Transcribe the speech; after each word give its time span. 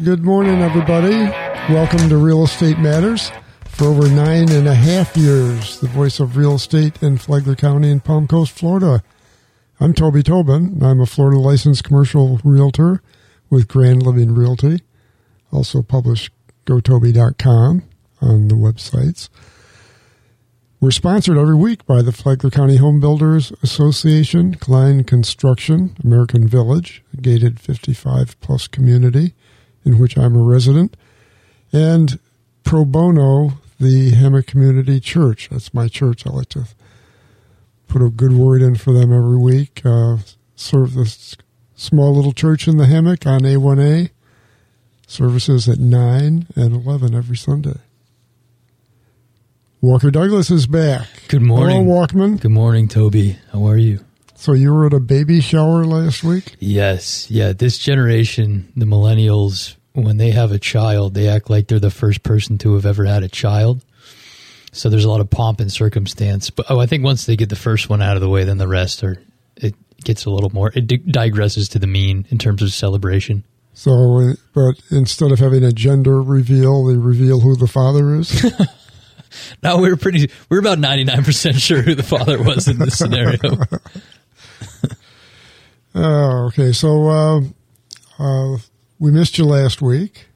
Good 0.00 0.24
morning, 0.24 0.62
everybody. 0.62 1.14
Welcome 1.70 2.08
to 2.08 2.16
Real 2.16 2.44
Estate 2.44 2.78
Matters. 2.78 3.30
For 3.66 3.84
over 3.84 4.08
nine 4.08 4.50
and 4.50 4.66
a 4.66 4.74
half 4.74 5.14
years, 5.18 5.80
the 5.80 5.86
voice 5.86 6.18
of 6.18 6.38
real 6.38 6.54
estate 6.54 7.02
in 7.02 7.18
Flagler 7.18 7.54
County 7.54 7.90
and 7.90 8.02
Palm 8.02 8.26
Coast, 8.26 8.52
Florida. 8.52 9.02
I'm 9.78 9.92
Toby 9.92 10.22
Tobin. 10.22 10.82
I'm 10.82 10.98
a 10.98 11.04
Florida 11.04 11.38
licensed 11.38 11.84
commercial 11.84 12.40
realtor 12.42 13.02
with 13.50 13.68
Grand 13.68 14.02
Living 14.02 14.34
Realty. 14.34 14.80
Also 15.52 15.82
publish 15.82 16.30
gotoby.com 16.64 17.82
on 18.22 18.48
the 18.48 18.54
websites. 18.54 19.28
We're 20.80 20.90
sponsored 20.90 21.36
every 21.36 21.54
week 21.54 21.84
by 21.84 22.00
the 22.00 22.12
Flagler 22.12 22.50
County 22.50 22.78
Home 22.78 22.98
Builders 22.98 23.52
Association, 23.62 24.54
Klein 24.54 25.04
Construction, 25.04 25.94
American 26.02 26.48
Village, 26.48 27.04
a 27.12 27.20
gated 27.20 27.60
55 27.60 28.40
plus 28.40 28.66
community 28.66 29.34
in 29.84 29.98
which 29.98 30.16
I'm 30.16 30.36
a 30.36 30.42
resident, 30.42 30.96
and 31.72 32.18
Pro 32.64 32.84
Bono, 32.84 33.54
the 33.80 34.10
Hammock 34.10 34.46
Community 34.46 35.00
Church. 35.00 35.48
That's 35.50 35.74
my 35.74 35.88
church. 35.88 36.26
I 36.26 36.30
like 36.30 36.50
to 36.50 36.68
put 37.88 38.02
a 38.02 38.08
good 38.08 38.32
word 38.32 38.62
in 38.62 38.76
for 38.76 38.92
them 38.92 39.12
every 39.12 39.36
week. 39.36 39.82
Uh, 39.84 40.18
serve 40.54 40.94
this 40.94 41.36
small 41.74 42.14
little 42.14 42.32
church 42.32 42.68
in 42.68 42.76
the 42.76 42.86
hammock 42.86 43.26
on 43.26 43.40
A1A. 43.40 44.10
Services 45.06 45.68
at 45.68 45.78
9 45.78 46.46
and 46.56 46.74
11 46.74 47.14
every 47.14 47.36
Sunday. 47.36 47.76
Walker 49.82 50.10
Douglas 50.10 50.50
is 50.50 50.66
back. 50.66 51.06
Good 51.28 51.42
morning. 51.42 51.84
Hello, 51.84 52.06
Walkman. 52.06 52.40
Good 52.40 52.52
morning, 52.52 52.88
Toby. 52.88 53.36
How 53.52 53.66
are 53.66 53.76
you? 53.76 54.02
So 54.42 54.54
you 54.54 54.74
were 54.74 54.86
at 54.86 54.92
a 54.92 54.98
baby 54.98 55.40
shower 55.40 55.84
last 55.84 56.24
week? 56.24 56.56
Yes. 56.58 57.30
Yeah. 57.30 57.52
This 57.52 57.78
generation, 57.78 58.72
the 58.74 58.86
millennials, 58.86 59.76
when 59.92 60.16
they 60.16 60.32
have 60.32 60.50
a 60.50 60.58
child, 60.58 61.14
they 61.14 61.28
act 61.28 61.48
like 61.48 61.68
they're 61.68 61.78
the 61.78 61.92
first 61.92 62.24
person 62.24 62.58
to 62.58 62.74
have 62.74 62.84
ever 62.84 63.04
had 63.04 63.22
a 63.22 63.28
child. 63.28 63.84
So 64.72 64.88
there's 64.88 65.04
a 65.04 65.08
lot 65.08 65.20
of 65.20 65.30
pomp 65.30 65.60
and 65.60 65.70
circumstance. 65.70 66.50
But 66.50 66.66
oh, 66.70 66.80
I 66.80 66.86
think 66.86 67.04
once 67.04 67.24
they 67.24 67.36
get 67.36 67.50
the 67.50 67.54
first 67.54 67.88
one 67.88 68.02
out 68.02 68.16
of 68.16 68.20
the 68.20 68.28
way, 68.28 68.42
then 68.42 68.58
the 68.58 68.66
rest 68.66 69.04
are, 69.04 69.16
it 69.58 69.76
gets 70.02 70.24
a 70.24 70.30
little 70.30 70.50
more, 70.50 70.72
it 70.74 70.88
digresses 70.88 71.70
to 71.70 71.78
the 71.78 71.86
mean 71.86 72.26
in 72.30 72.38
terms 72.38 72.62
of 72.62 72.72
celebration. 72.72 73.44
So, 73.74 74.32
but 74.52 74.74
instead 74.90 75.30
of 75.30 75.38
having 75.38 75.62
a 75.62 75.70
gender 75.70 76.20
reveal, 76.20 76.86
they 76.86 76.96
reveal 76.96 77.38
who 77.38 77.54
the 77.54 77.68
father 77.68 78.16
is? 78.16 78.44
no, 79.62 79.78
we 79.78 79.88
were 79.88 79.96
pretty, 79.96 80.32
we 80.48 80.56
are 80.56 80.60
about 80.60 80.78
99% 80.78 81.60
sure 81.60 81.80
who 81.80 81.94
the 81.94 82.02
father 82.02 82.42
was 82.42 82.66
in 82.66 82.80
this 82.80 82.98
scenario. 82.98 83.38
oh, 85.94 86.46
okay. 86.48 86.72
So, 86.72 87.08
uh, 87.08 87.40
uh, 88.18 88.58
we 88.98 89.10
missed 89.10 89.38
you 89.38 89.44
last 89.44 89.82
week. 89.82 90.26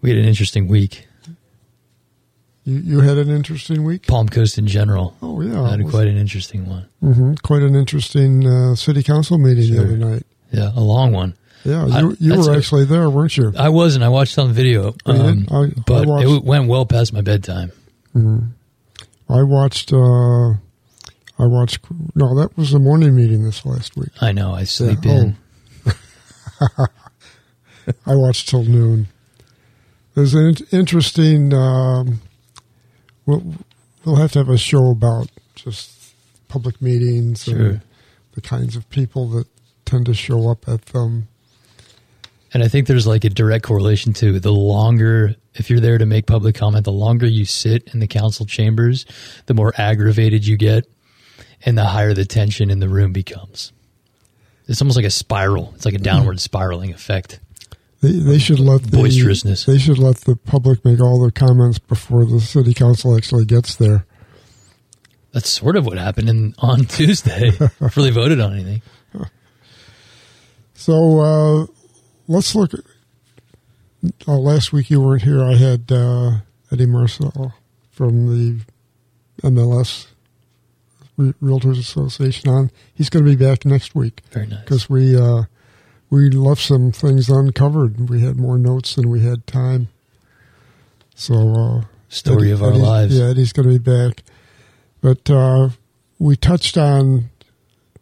We 0.00 0.10
had 0.10 0.18
an 0.18 0.24
interesting 0.24 0.68
week. 0.68 1.06
You, 2.64 2.78
you 2.78 3.00
had 3.00 3.16
an 3.16 3.30
interesting 3.30 3.84
week? 3.84 4.06
Palm 4.06 4.28
Coast 4.28 4.58
in 4.58 4.66
general. 4.66 5.16
Oh, 5.22 5.40
yeah. 5.40 5.62
I 5.62 5.70
had 5.70 5.88
quite 5.88 6.08
an 6.08 6.16
interesting 6.16 6.68
one. 6.68 6.88
Mm-hmm. 7.02 7.34
Quite 7.42 7.62
an 7.62 7.76
interesting 7.76 8.46
uh, 8.46 8.74
city 8.74 9.02
council 9.02 9.38
meeting 9.38 9.68
sure. 9.68 9.76
the 9.76 9.82
other 9.82 9.96
night. 9.96 10.22
Yeah, 10.50 10.70
a 10.74 10.80
long 10.80 11.12
one. 11.12 11.36
Yeah, 11.64 11.86
you, 11.86 12.10
I, 12.10 12.14
you 12.18 12.38
were 12.38 12.56
actually 12.56 12.82
a, 12.82 12.86
there, 12.86 13.10
weren't 13.10 13.36
you? 13.36 13.52
I 13.56 13.68
wasn't. 13.68 14.04
I 14.04 14.08
watched 14.08 14.38
on 14.38 14.52
video, 14.52 14.94
um, 15.04 15.46
I, 15.50 15.66
but 15.84 16.06
watched, 16.06 16.28
it 16.28 16.44
went 16.44 16.68
well 16.68 16.86
past 16.86 17.12
my 17.12 17.22
bedtime. 17.22 17.72
Mm-hmm. 18.14 19.32
I 19.32 19.42
watched. 19.42 19.92
Uh, 19.92 20.54
I 21.38 21.46
watched. 21.46 21.80
No, 22.14 22.34
that 22.36 22.56
was 22.56 22.70
the 22.70 22.78
morning 22.78 23.14
meeting 23.14 23.44
this 23.44 23.64
last 23.66 23.96
week. 23.96 24.10
I 24.20 24.32
know. 24.32 24.54
I 24.54 24.64
sleep 24.64 25.00
yeah. 25.04 25.12
in. 25.12 25.36
Oh. 26.60 26.86
I 28.06 28.14
watched 28.14 28.48
till 28.48 28.64
noon. 28.64 29.08
There's 30.14 30.34
an 30.34 30.56
interesting. 30.72 31.52
Um, 31.52 32.20
we'll 33.26 33.54
we'll 34.04 34.16
have 34.16 34.32
to 34.32 34.38
have 34.38 34.48
a 34.48 34.56
show 34.56 34.90
about 34.90 35.28
just 35.54 36.14
public 36.48 36.80
meetings 36.80 37.44
sure. 37.44 37.56
and 37.56 37.80
the 38.34 38.40
kinds 38.40 38.76
of 38.76 38.88
people 38.88 39.28
that 39.28 39.46
tend 39.84 40.06
to 40.06 40.14
show 40.14 40.48
up 40.48 40.68
at 40.68 40.86
them. 40.86 41.28
And 42.54 42.62
I 42.62 42.68
think 42.68 42.86
there's 42.86 43.06
like 43.06 43.24
a 43.24 43.28
direct 43.28 43.64
correlation 43.64 44.12
to 44.14 44.38
the 44.40 44.52
longer, 44.52 45.34
if 45.54 45.68
you're 45.68 45.80
there 45.80 45.98
to 45.98 46.06
make 46.06 46.26
public 46.26 46.54
comment, 46.54 46.84
the 46.84 46.92
longer 46.92 47.26
you 47.26 47.44
sit 47.44 47.92
in 47.92 48.00
the 48.00 48.06
council 48.06 48.46
chambers, 48.46 49.04
the 49.46 49.54
more 49.54 49.74
aggravated 49.76 50.46
you 50.46 50.56
get 50.56 50.86
and 51.64 51.76
the 51.76 51.84
higher 51.84 52.14
the 52.14 52.24
tension 52.24 52.70
in 52.70 52.80
the 52.80 52.88
room 52.88 53.12
becomes. 53.12 53.72
It's 54.68 54.80
almost 54.80 54.96
like 54.96 55.06
a 55.06 55.10
spiral. 55.10 55.72
It's 55.74 55.84
like 55.84 55.94
a 55.94 55.98
downward 55.98 56.40
spiraling 56.40 56.92
effect. 56.92 57.40
They, 58.02 58.12
they 58.12 58.38
should 58.38 58.58
let 58.58 58.82
the 58.82 58.96
boisterousness. 58.96 59.64
They 59.64 59.78
should 59.78 59.98
let 59.98 60.16
the 60.18 60.36
public 60.36 60.84
make 60.84 61.00
all 61.00 61.20
their 61.20 61.30
comments 61.30 61.78
before 61.78 62.24
the 62.24 62.40
city 62.40 62.74
council 62.74 63.16
actually 63.16 63.44
gets 63.44 63.76
there. 63.76 64.04
That's 65.32 65.48
sort 65.48 65.76
of 65.76 65.86
what 65.86 65.98
happened 65.98 66.28
in, 66.28 66.54
on 66.58 66.84
Tuesday. 66.86 67.50
before 67.50 68.02
they 68.02 68.10
voted 68.10 68.40
on 68.40 68.54
anything. 68.54 68.82
So 70.74 71.20
uh, 71.20 71.66
let's 72.28 72.54
look. 72.54 72.74
At, 72.74 72.80
uh, 74.28 74.38
last 74.38 74.72
week 74.72 74.90
you 74.90 75.00
weren't 75.00 75.22
here. 75.22 75.42
I 75.42 75.54
had 75.54 75.90
uh, 75.90 76.38
Eddie 76.70 76.86
Marcel 76.86 77.54
from 77.90 78.26
the 78.26 78.60
MLS 79.42 80.06
Realtors 81.18 81.78
Association 81.78 82.50
on. 82.50 82.70
He's 82.94 83.08
going 83.08 83.24
to 83.24 83.30
be 83.30 83.42
back 83.42 83.64
next 83.64 83.94
week. 83.94 84.22
Very 84.30 84.46
nice. 84.46 84.60
Because 84.60 84.88
we 84.88 85.18
uh, 85.18 85.44
we 86.10 86.30
left 86.30 86.62
some 86.62 86.92
things 86.92 87.28
uncovered. 87.28 88.08
We 88.08 88.20
had 88.20 88.36
more 88.36 88.58
notes 88.58 88.94
than 88.94 89.08
we 89.08 89.20
had 89.20 89.46
time. 89.46 89.88
So, 91.14 91.34
uh, 91.54 91.84
story 92.08 92.48
Eddie, 92.48 92.50
of 92.52 92.62
our 92.62 92.70
Eddie's, 92.70 92.82
lives. 92.82 93.18
Yeah, 93.18 93.24
Eddie's 93.26 93.52
going 93.52 93.68
to 93.68 93.78
be 93.78 94.08
back. 94.08 94.22
But 95.00 95.30
uh, 95.30 95.70
we 96.18 96.36
touched 96.36 96.76
on 96.76 97.30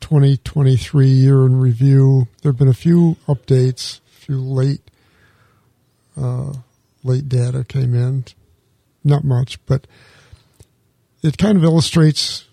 2023 0.00 1.06
year 1.06 1.46
in 1.46 1.60
review. 1.60 2.28
There 2.42 2.50
have 2.52 2.58
been 2.58 2.68
a 2.68 2.74
few 2.74 3.16
updates, 3.28 4.00
a 4.00 4.10
few 4.10 4.40
late 4.40 4.80
uh, 6.16 6.54
late 7.02 7.28
data 7.28 7.64
came 7.64 7.94
in. 7.94 8.24
Not 9.02 9.24
much, 9.24 9.64
but 9.66 9.86
it 11.22 11.38
kind 11.38 11.56
of 11.58 11.64
illustrates 11.64 12.46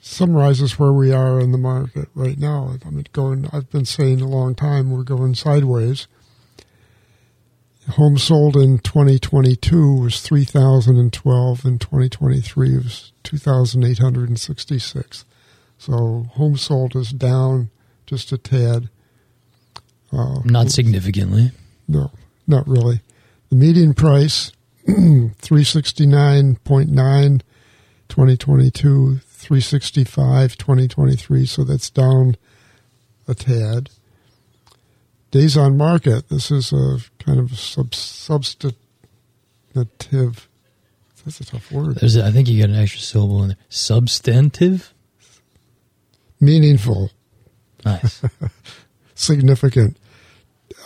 summarizes 0.00 0.78
where 0.78 0.92
we 0.92 1.12
are 1.12 1.40
in 1.40 1.52
the 1.52 1.58
market 1.58 2.08
right 2.14 2.38
now. 2.38 2.74
I 2.84 2.90
mean, 2.90 3.06
going. 3.12 3.48
I've 3.52 3.70
been 3.70 3.84
saying 3.84 4.20
a 4.20 4.28
long 4.28 4.54
time 4.54 4.90
we're 4.90 5.02
going 5.02 5.34
sideways. 5.34 6.06
Homes 7.90 8.22
sold 8.22 8.56
in 8.56 8.78
2022 8.78 9.96
was 9.96 10.20
3,012, 10.20 11.64
and 11.64 11.80
2023 11.80 12.76
was 12.76 13.12
2,866. 13.24 15.24
So 15.78 16.26
homes 16.32 16.62
sold 16.62 16.94
is 16.94 17.10
down 17.10 17.70
just 18.06 18.30
a 18.32 18.38
tad. 18.38 18.88
Uh, 20.12 20.40
not 20.44 20.70
significantly. 20.70 21.50
No, 21.88 22.12
not 22.46 22.68
really. 22.68 23.00
The 23.48 23.56
median 23.56 23.94
price 23.94 24.52
369.9 24.86 27.40
2022 28.08 29.20
365 29.40 30.56
2023, 30.56 31.46
so 31.46 31.64
that's 31.64 31.90
down 31.90 32.36
a 33.26 33.34
tad. 33.34 33.90
Days 35.30 35.56
on 35.56 35.76
market, 35.76 36.28
this 36.28 36.50
is 36.50 36.72
a 36.72 36.98
kind 37.18 37.38
of 37.38 37.58
sub- 37.58 37.94
substantive. 37.94 38.76
That's 41.24 41.40
a 41.40 41.44
tough 41.44 41.70
word. 41.70 41.96
There's, 41.96 42.16
I 42.16 42.30
think 42.30 42.48
you 42.48 42.60
got 42.60 42.70
an 42.70 42.76
extra 42.76 43.00
syllable 43.00 43.42
in 43.42 43.48
there. 43.48 43.56
Substantive? 43.68 44.92
Meaningful. 46.40 47.10
Nice. 47.84 48.22
Significant. 49.14 49.96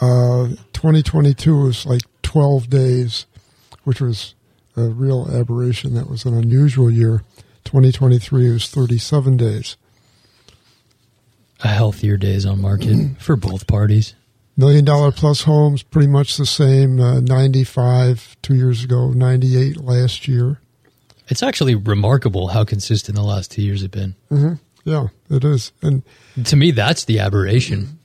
Uh, 0.01 0.49
2022 0.73 1.57
was 1.57 1.87
like 1.87 2.03
12 2.23 2.69
days, 2.69 3.27
which 3.85 4.01
was 4.01 4.35
a 4.77 4.83
real 4.83 5.29
aberration. 5.33 5.95
That 5.95 6.11
was 6.11 6.25
an 6.25 6.35
unusual 6.35 6.91
year. 6.91 7.23
2023 7.65 8.51
was 8.53 8.69
37 8.69 9.37
days. 9.37 9.77
A 11.63 11.69
healthier 11.69 12.17
days 12.17 12.45
on 12.45 12.61
market 12.61 13.17
for 13.19 13.37
both 13.37 13.67
parties. 13.67 14.15
Million 14.57 14.85
dollar 14.85 15.11
plus 15.11 15.43
homes, 15.43 15.83
pretty 15.83 16.07
much 16.07 16.37
the 16.37 16.47
same. 16.47 17.01
Uh, 17.01 17.21
95 17.21 18.37
two 18.43 18.55
years 18.55 18.85
ago, 18.85 19.11
98 19.11 19.79
last 19.79 20.29
year. 20.29 20.61
It's 21.29 21.43
actually 21.43 21.75
remarkable 21.75 22.49
how 22.49 22.65
consistent 22.65 23.17
the 23.17 23.23
last 23.23 23.51
two 23.51 23.63
years 23.63 23.83
have 23.83 23.91
been. 23.91 24.15
Mm-hmm. 24.31 24.55
Yeah, 24.85 25.09
it 25.31 25.45
is. 25.45 25.73
And 25.83 26.03
to 26.45 26.57
me, 26.57 26.71
that's 26.71 27.05
the 27.05 27.19
aberration. 27.19 27.99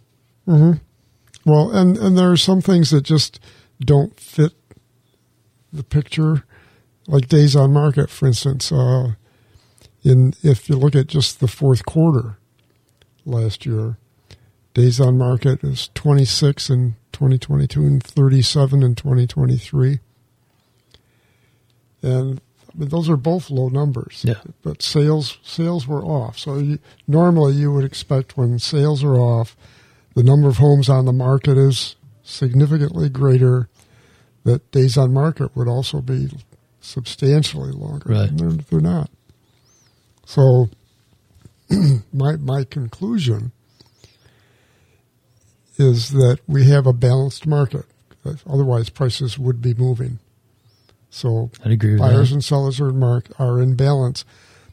Mm-hmm. 0.47 0.79
Well, 1.45 1.71
and, 1.71 1.97
and 1.97 2.17
there 2.17 2.31
are 2.31 2.37
some 2.37 2.61
things 2.61 2.91
that 2.91 3.01
just 3.03 3.39
don't 3.81 4.17
fit 4.19 4.53
the 5.71 5.83
picture, 5.83 6.45
like 7.07 7.27
days 7.27 7.55
on 7.55 7.73
market, 7.73 8.09
for 8.09 8.27
instance. 8.27 8.71
Uh, 8.71 9.13
in 10.03 10.33
if 10.43 10.69
you 10.69 10.75
look 10.75 10.95
at 10.95 11.07
just 11.07 11.39
the 11.39 11.47
fourth 11.47 11.85
quarter 11.85 12.37
last 13.25 13.65
year, 13.65 13.97
days 14.73 14.99
on 14.99 15.17
market 15.17 15.63
is 15.63 15.89
26 15.93 16.69
in 16.69 16.95
2022 17.11 17.81
and 17.81 18.03
37 18.03 18.83
in 18.83 18.95
2023. 18.95 19.99
And 22.01 22.41
I 22.69 22.77
mean, 22.77 22.89
those 22.89 23.09
are 23.09 23.17
both 23.17 23.49
low 23.49 23.67
numbers. 23.69 24.23
Yeah. 24.25 24.41
But 24.63 24.81
sales 24.81 25.37
sales 25.43 25.87
were 25.87 26.03
off. 26.03 26.37
So 26.37 26.57
you, 26.57 26.79
normally 27.07 27.53
you 27.53 27.71
would 27.73 27.83
expect 27.83 28.37
when 28.37 28.59
sales 28.59 29.03
are 29.03 29.15
off, 29.15 29.57
the 30.15 30.23
number 30.23 30.47
of 30.47 30.57
homes 30.57 30.89
on 30.89 31.05
the 31.05 31.13
market 31.13 31.57
is 31.57 31.95
significantly 32.23 33.09
greater. 33.09 33.69
That 34.45 34.71
days 34.71 34.97
on 34.97 35.13
market 35.13 35.53
would 35.55 35.67
also 35.67 35.99
be 35.99 36.29
substantially 36.79 37.71
longer. 37.71 38.13
Right. 38.13 38.29
They're, 38.35 38.51
they're 38.51 38.79
not. 38.79 39.11
So 40.29 40.69
my 42.13 42.35
my 42.35 42.63
conclusion 42.63 43.51
is 45.75 46.11
that 46.11 46.37
we 46.45 46.65
have 46.65 46.85
a 46.85 46.93
balanced 46.93 47.47
market. 47.47 47.85
Otherwise, 48.47 48.91
prices 48.91 49.39
would 49.39 49.59
be 49.59 49.73
moving. 49.73 50.19
So 51.09 51.49
I'd 51.65 51.71
agree 51.71 51.93
with 51.93 52.01
buyers 52.01 52.29
that. 52.29 52.35
and 52.35 52.45
sellers 52.45 52.79
are 52.79 52.89
in 52.89 52.99
mark 52.99 53.25
are 53.39 53.59
in 53.59 53.73
balance, 53.73 54.23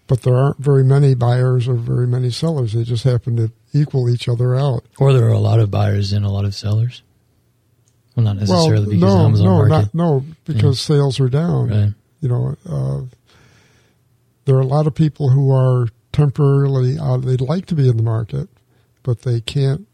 but 0.06 0.20
there 0.20 0.37
aren't 0.37 0.58
very 0.58 0.85
many 0.85 1.14
buyers 1.14 1.67
or 1.67 1.76
very 1.76 2.06
many 2.06 2.29
sellers. 2.29 2.75
They 2.75 2.85
just 2.85 3.05
happen 3.05 3.37
to 3.37 3.50
equal 3.73 4.11
each 4.11 4.29
other 4.29 4.55
out. 4.55 4.85
Or 4.99 5.14
there 5.14 5.25
are 5.25 5.32
a 5.32 5.38
lot 5.38 5.58
of 5.58 5.70
buyers 5.70 6.12
and 6.12 6.26
a 6.26 6.29
lot 6.29 6.44
of 6.44 6.55
sellers. 6.55 7.03
Well, 8.14 8.25
not 8.25 8.37
necessarily 8.37 8.99
well, 8.99 9.00
because 9.00 9.00
no, 9.00 9.17
homes 9.17 9.41
no, 9.41 9.67
market. 9.67 9.70
not 9.70 9.94
no, 9.94 10.25
because 10.44 10.82
sales 10.82 11.19
are 11.19 11.31
down. 11.31 11.69
Right. 11.70 11.94
You 12.20 12.29
know, 12.29 12.56
uh, 12.69 13.17
there 14.46 14.56
are 14.56 14.60
a 14.60 14.66
lot 14.66 14.87
of 14.87 14.94
people 14.94 15.31
who 15.31 15.52
are 15.52 15.88
temporarily 16.12 16.98
out. 16.98 17.22
They'd 17.22 17.40
like 17.40 17.66
to 17.66 17.75
be 17.75 17.88
in 17.88 17.96
the 17.96 18.02
market, 18.02 18.48
but 19.02 19.22
they 19.22 19.40
can't 19.40 19.87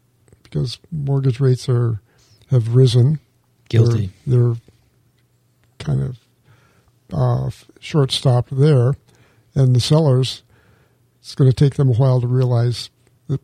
because 0.43 0.79
mortgage 0.91 1.39
rates 1.39 1.67
are 1.67 2.01
have 2.49 2.75
risen. 2.75 3.19
Guilty. 3.67 4.11
They're, 4.25 4.39
they're 4.39 4.55
kind 5.79 6.01
of 6.01 6.19
uh, 7.11 7.49
short 7.79 8.11
stopped 8.11 8.55
there, 8.55 8.93
and 9.55 9.75
the 9.75 9.79
sellers. 9.79 10.43
It's 11.19 11.35
going 11.35 11.49
to 11.49 11.55
take 11.55 11.75
them 11.75 11.89
a 11.89 11.93
while 11.93 12.21
to 12.21 12.27
realize 12.27 12.89
that 13.27 13.41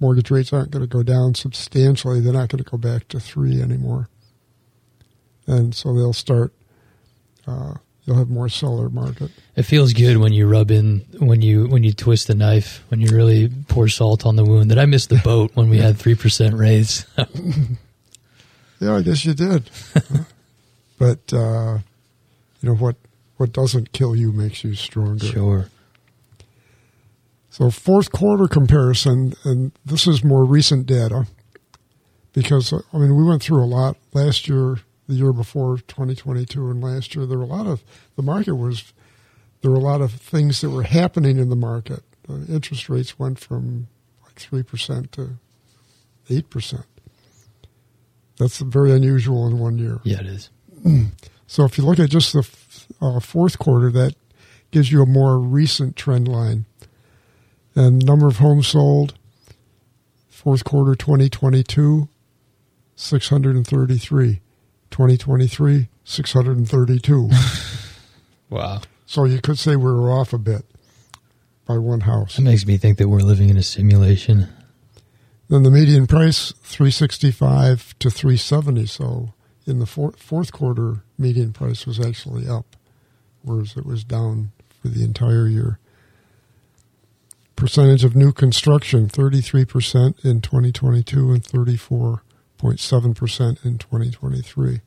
mortgage 0.00 0.30
rates 0.30 0.52
aren't 0.52 0.70
going 0.70 0.82
to 0.82 0.88
go 0.88 1.02
down 1.02 1.34
substantially. 1.34 2.20
They're 2.20 2.32
not 2.32 2.48
going 2.48 2.62
to 2.62 2.70
go 2.70 2.76
back 2.76 3.08
to 3.08 3.20
three 3.20 3.62
anymore, 3.62 4.08
and 5.46 5.74
so 5.74 5.94
they'll 5.94 6.12
start. 6.12 6.52
Uh, 7.46 7.74
you'll 8.04 8.16
have 8.16 8.30
more 8.30 8.48
seller 8.48 8.88
market. 8.88 9.30
It 9.56 9.62
feels 9.62 9.92
good 9.92 10.16
when 10.16 10.32
you 10.32 10.48
rub 10.48 10.70
in 10.70 11.04
when 11.18 11.42
you 11.42 11.66
when 11.66 11.84
you 11.84 11.92
twist 11.92 12.26
the 12.26 12.34
knife 12.34 12.84
when 12.88 13.00
you 13.00 13.14
really 13.14 13.48
pour 13.68 13.88
salt 13.88 14.26
on 14.26 14.36
the 14.36 14.44
wound. 14.44 14.70
That 14.70 14.78
I 14.78 14.86
missed 14.86 15.08
the 15.08 15.18
boat 15.24 15.50
when 15.54 15.70
we 15.70 15.78
had 15.78 15.98
three 15.98 16.14
percent 16.14 16.54
raise. 16.54 17.06
Yeah, 18.82 18.96
I 18.96 19.02
guess 19.02 19.24
you 19.24 19.32
did. 19.32 19.70
but 20.98 21.32
uh, 21.32 21.78
you 22.60 22.68
know 22.68 22.74
what? 22.74 22.96
What 23.36 23.52
doesn't 23.52 23.92
kill 23.92 24.16
you 24.16 24.32
makes 24.32 24.64
you 24.64 24.74
stronger. 24.74 25.24
sure. 25.24 25.68
So 27.48 27.70
fourth 27.70 28.10
quarter 28.10 28.48
comparison, 28.48 29.34
and 29.44 29.70
this 29.84 30.08
is 30.08 30.24
more 30.24 30.44
recent 30.44 30.86
data, 30.86 31.28
because 32.32 32.72
I 32.72 32.98
mean 32.98 33.14
we 33.14 33.22
went 33.22 33.44
through 33.44 33.62
a 33.62 33.66
lot 33.66 33.96
last 34.14 34.48
year, 34.48 34.78
the 35.12 35.18
year 35.18 35.32
before 35.32 35.76
2022, 35.76 36.70
and 36.70 36.82
last 36.82 37.14
year 37.14 37.26
there 37.26 37.38
were 37.38 37.44
a 37.44 37.48
lot 37.48 37.66
of 37.66 37.82
the 38.16 38.22
market 38.22 38.54
was 38.54 38.92
there 39.60 39.70
were 39.70 39.76
a 39.76 39.80
lot 39.80 40.00
of 40.00 40.12
things 40.12 40.60
that 40.60 40.70
were 40.70 40.82
happening 40.82 41.38
in 41.38 41.48
the 41.48 41.56
market. 41.56 42.02
The 42.28 42.52
interest 42.52 42.88
rates 42.88 43.18
went 43.18 43.38
from 43.38 43.88
like 44.24 44.36
three 44.36 44.62
percent 44.62 45.12
to 45.12 45.38
eight 46.30 46.50
percent. 46.50 46.86
That's 48.38 48.58
very 48.58 48.92
unusual 48.92 49.46
in 49.46 49.58
one 49.58 49.78
year. 49.78 50.00
Yeah, 50.04 50.20
it 50.20 50.26
is. 50.26 50.50
So 51.46 51.64
if 51.64 51.76
you 51.76 51.84
look 51.84 51.98
at 51.98 52.08
just 52.08 52.32
the 52.32 52.48
uh, 53.00 53.20
fourth 53.20 53.58
quarter, 53.58 53.90
that 53.90 54.14
gives 54.70 54.90
you 54.90 55.02
a 55.02 55.06
more 55.06 55.38
recent 55.38 55.96
trend 55.96 56.26
line. 56.26 56.64
And 57.74 58.04
number 58.04 58.26
of 58.26 58.38
homes 58.38 58.68
sold, 58.68 59.14
fourth 60.30 60.64
quarter 60.64 60.94
2022, 60.94 62.08
633. 62.96 64.40
2023, 64.92 65.88
632. 66.04 67.30
Wow. 68.50 68.82
so 69.06 69.24
you 69.24 69.40
could 69.40 69.58
say 69.58 69.76
we 69.76 69.90
were 69.90 70.12
off 70.12 70.34
a 70.34 70.38
bit 70.38 70.66
by 71.66 71.78
one 71.78 72.00
house. 72.00 72.36
That 72.36 72.42
makes 72.42 72.66
me 72.66 72.76
think 72.76 72.98
that 72.98 73.08
we're 73.08 73.20
living 73.20 73.48
in 73.48 73.56
a 73.56 73.62
simulation. 73.62 74.46
Then 75.48 75.62
the 75.62 75.70
median 75.70 76.06
price, 76.06 76.52
365 76.62 77.98
to 77.98 78.10
370. 78.10 78.84
So 78.84 79.32
in 79.66 79.78
the 79.78 79.86
four, 79.86 80.12
fourth 80.12 80.52
quarter, 80.52 81.02
median 81.16 81.54
price 81.54 81.86
was 81.86 81.98
actually 81.98 82.46
up, 82.46 82.76
whereas 83.40 83.76
it 83.76 83.86
was 83.86 84.04
down 84.04 84.52
for 84.82 84.88
the 84.88 85.02
entire 85.02 85.46
year. 85.46 85.78
Percentage 87.56 88.04
of 88.04 88.16
new 88.16 88.32
construction, 88.32 89.08
33% 89.08 90.24
in 90.24 90.40
2022 90.40 91.30
and 91.30 91.42
34.7% 92.62 93.64
in 93.64 93.78
2023. 93.78 94.80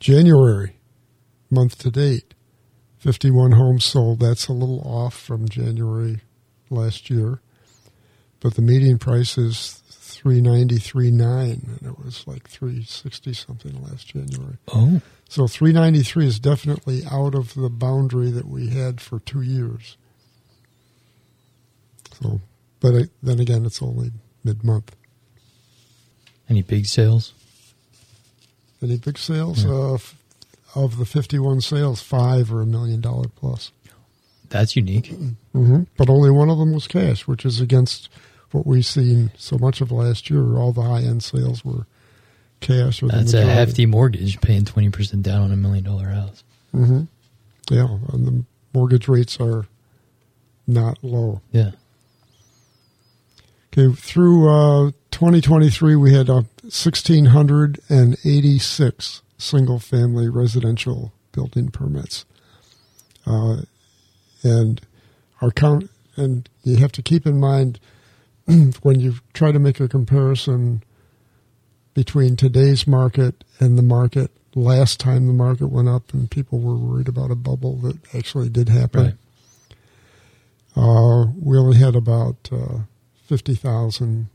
January, 0.00 0.76
month 1.50 1.78
to 1.78 1.90
date, 1.90 2.34
51 2.98 3.52
homes 3.52 3.84
sold. 3.84 4.20
That's 4.20 4.48
a 4.48 4.52
little 4.52 4.80
off 4.80 5.14
from 5.14 5.48
January 5.48 6.20
last 6.70 7.10
year 7.10 7.40
but 8.42 8.56
the 8.56 8.62
median 8.62 8.98
price 8.98 9.38
is 9.38 9.82
three 9.88 10.40
ninety 10.40 10.78
three 10.78 11.12
nine, 11.12 11.78
and 11.80 11.90
it 11.90 12.04
was 12.04 12.26
like 12.26 12.48
three 12.48 12.82
sixty 12.82 13.32
something 13.32 13.80
last 13.84 14.08
January. 14.08 14.58
Oh, 14.74 15.00
So 15.28 15.46
three 15.46 15.72
ninety 15.72 16.02
three 16.02 16.26
is 16.26 16.40
definitely 16.40 17.04
out 17.08 17.36
of 17.36 17.54
the 17.54 17.70
boundary 17.70 18.32
that 18.32 18.48
we 18.48 18.68
had 18.70 19.00
for 19.00 19.20
two 19.20 19.42
years. 19.42 19.96
So, 22.20 22.40
but 22.80 23.08
then 23.22 23.38
again, 23.38 23.64
it's 23.64 23.80
only 23.80 24.10
mid 24.44 24.62
month. 24.64 24.94
any 26.48 26.62
big 26.62 26.86
sales? 26.86 27.32
Any 28.82 28.96
big 28.96 29.18
sales? 29.18 29.64
Yeah. 29.64 29.70
Uh, 29.72 29.94
f- 29.94 30.16
of 30.74 30.96
the 30.96 31.04
fifty 31.04 31.38
one 31.38 31.60
sales, 31.60 32.00
five 32.02 32.52
are 32.52 32.62
a 32.62 32.66
million 32.66 33.00
dollar 33.00 33.28
plus. 33.36 33.72
That's 34.48 34.76
unique. 34.76 35.06
hmm 35.52 35.82
But 35.96 36.10
only 36.10 36.30
one 36.30 36.50
of 36.50 36.58
them 36.58 36.72
was 36.72 36.86
cash, 36.86 37.26
which 37.26 37.44
is 37.46 37.60
against 37.60 38.08
what 38.50 38.66
we've 38.66 38.84
seen 38.84 39.30
so 39.38 39.56
much 39.56 39.80
of 39.80 39.90
last 39.92 40.28
year. 40.28 40.56
All 40.58 40.72
the 40.72 40.82
high 40.82 41.02
end 41.02 41.22
sales 41.22 41.64
were 41.64 41.86
cash. 42.60 43.02
Or 43.02 43.06
the 43.08 43.16
That's 43.16 43.32
a 43.34 43.44
hefty 43.46 43.86
mortgage, 43.86 44.40
paying 44.40 44.64
twenty 44.64 44.90
percent 44.90 45.22
down 45.22 45.42
on 45.42 45.52
a 45.52 45.56
million 45.56 45.84
dollar 45.84 46.08
house. 46.08 46.42
hmm 46.72 47.02
Yeah, 47.70 47.96
and 48.12 48.26
the 48.26 48.44
mortgage 48.74 49.08
rates 49.08 49.38
are 49.40 49.66
not 50.66 51.02
low. 51.02 51.40
Yeah. 51.52 51.70
Okay, 53.74 53.90
through 53.94 54.50
uh, 54.50 54.90
2023, 55.12 55.96
we 55.96 56.12
had 56.12 56.28
uh, 56.28 56.42
1,686 56.62 59.22
single 59.38 59.78
family 59.78 60.28
residential 60.28 61.14
building 61.32 61.70
permits. 61.70 62.26
Uh, 63.26 63.62
and 64.42 64.82
our 65.40 65.50
count, 65.50 65.88
and 66.16 66.50
you 66.64 66.76
have 66.76 66.92
to 66.92 67.00
keep 67.00 67.26
in 67.26 67.40
mind 67.40 67.80
when 68.82 69.00
you 69.00 69.14
try 69.32 69.50
to 69.50 69.58
make 69.58 69.80
a 69.80 69.88
comparison 69.88 70.82
between 71.94 72.36
today's 72.36 72.86
market 72.86 73.42
and 73.58 73.78
the 73.78 73.82
market 73.82 74.30
last 74.54 75.00
time 75.00 75.26
the 75.26 75.32
market 75.32 75.68
went 75.68 75.88
up 75.88 76.12
and 76.12 76.30
people 76.30 76.60
were 76.60 76.76
worried 76.76 77.08
about 77.08 77.30
a 77.30 77.34
bubble 77.34 77.76
that 77.76 77.96
actually 78.14 78.50
did 78.50 78.68
happen. 78.68 79.02
Right. 79.02 79.14
Uh, 80.76 81.24
we 81.40 81.56
only 81.56 81.78
had 81.78 81.96
about 81.96 82.50
uh, 82.52 82.80
50,000, 83.32 84.28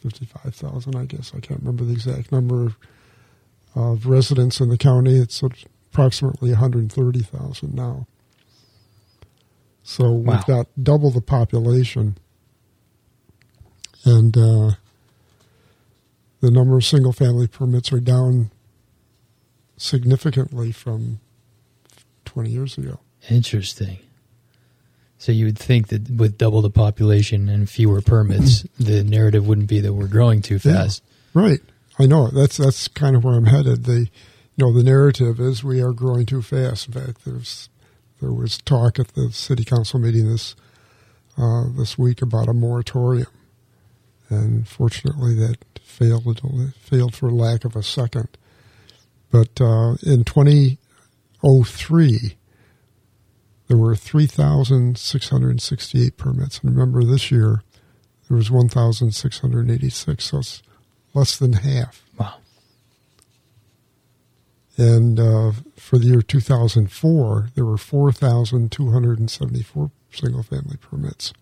55,000, 0.00 0.96
I 0.96 1.04
guess. 1.04 1.32
I 1.36 1.40
can't 1.40 1.60
remember 1.60 1.84
the 1.84 1.92
exact 1.92 2.32
number 2.32 2.72
of 3.74 4.06
residents 4.06 4.60
in 4.60 4.70
the 4.70 4.78
county. 4.78 5.18
It's 5.18 5.42
approximately 5.42 6.48
130,000 6.52 7.74
now. 7.74 8.06
So 9.82 10.10
Wow. 10.10 10.32
we've 10.36 10.46
got 10.46 10.68
double 10.82 11.10
the 11.10 11.20
population. 11.20 12.16
And 14.06 14.34
uh, 14.38 14.70
the 16.40 16.50
number 16.50 16.78
of 16.78 16.84
single 16.86 17.12
family 17.12 17.46
permits 17.46 17.92
are 17.92 18.00
down 18.00 18.50
significantly 19.76 20.72
from 20.72 21.20
20 22.24 22.48
years 22.48 22.78
ago. 22.78 23.00
Interesting. 23.28 23.98
So 25.20 25.30
you 25.32 25.44
would 25.44 25.58
think 25.58 25.88
that 25.88 26.08
with 26.10 26.38
double 26.38 26.62
the 26.62 26.70
population 26.70 27.50
and 27.50 27.68
fewer 27.68 28.00
permits, 28.00 28.62
the 28.80 29.04
narrative 29.04 29.46
wouldn't 29.46 29.68
be 29.68 29.78
that 29.80 29.92
we're 29.92 30.08
growing 30.08 30.40
too 30.40 30.54
Yeah. 30.54 30.60
fast. 30.84 31.02
Right. 31.34 31.60
I 31.98 32.06
know. 32.06 32.28
That's 32.28 32.56
that's 32.56 32.88
kind 32.88 33.14
of 33.14 33.22
where 33.22 33.34
I'm 33.34 33.44
headed. 33.44 33.84
The 33.84 34.08
you 34.56 34.66
know, 34.66 34.72
the 34.72 34.82
narrative 34.82 35.38
is 35.38 35.62
we 35.62 35.80
are 35.82 35.92
growing 35.92 36.24
too 36.26 36.40
fast. 36.42 36.86
In 36.88 36.94
fact, 36.94 37.24
there's 37.26 37.68
there 38.20 38.32
was 38.32 38.56
talk 38.58 38.98
at 38.98 39.08
the 39.08 39.30
city 39.32 39.64
council 39.64 40.00
meeting 40.00 40.26
this 40.28 40.56
uh, 41.36 41.64
this 41.76 41.98
week 41.98 42.22
about 42.22 42.48
a 42.48 42.54
moratorium, 42.54 43.26
and 44.30 44.66
fortunately 44.66 45.34
that 45.34 45.58
failed 45.82 46.40
failed 46.80 47.14
for 47.14 47.30
lack 47.30 47.66
of 47.66 47.76
a 47.76 47.82
second. 47.82 48.28
But 49.30 49.60
uh, 49.60 49.96
in 50.02 50.24
2003, 50.24 52.36
there 53.70 53.78
were 53.78 53.94
3,668 53.94 56.16
permits. 56.16 56.58
And 56.58 56.74
remember, 56.74 57.04
this 57.04 57.30
year 57.30 57.62
there 58.28 58.36
was 58.36 58.50
1,686, 58.50 60.24
so 60.24 60.38
it's 60.38 60.60
less 61.14 61.38
than 61.38 61.52
half. 61.52 62.04
Wow. 62.18 62.38
And 64.76 65.20
uh, 65.20 65.52
for 65.76 65.98
the 65.98 66.06
year 66.06 66.20
2004, 66.20 67.50
there 67.54 67.64
were 67.64 67.78
4,274 67.78 69.90
single 70.10 70.42
family 70.42 70.78
permits. 70.78 71.32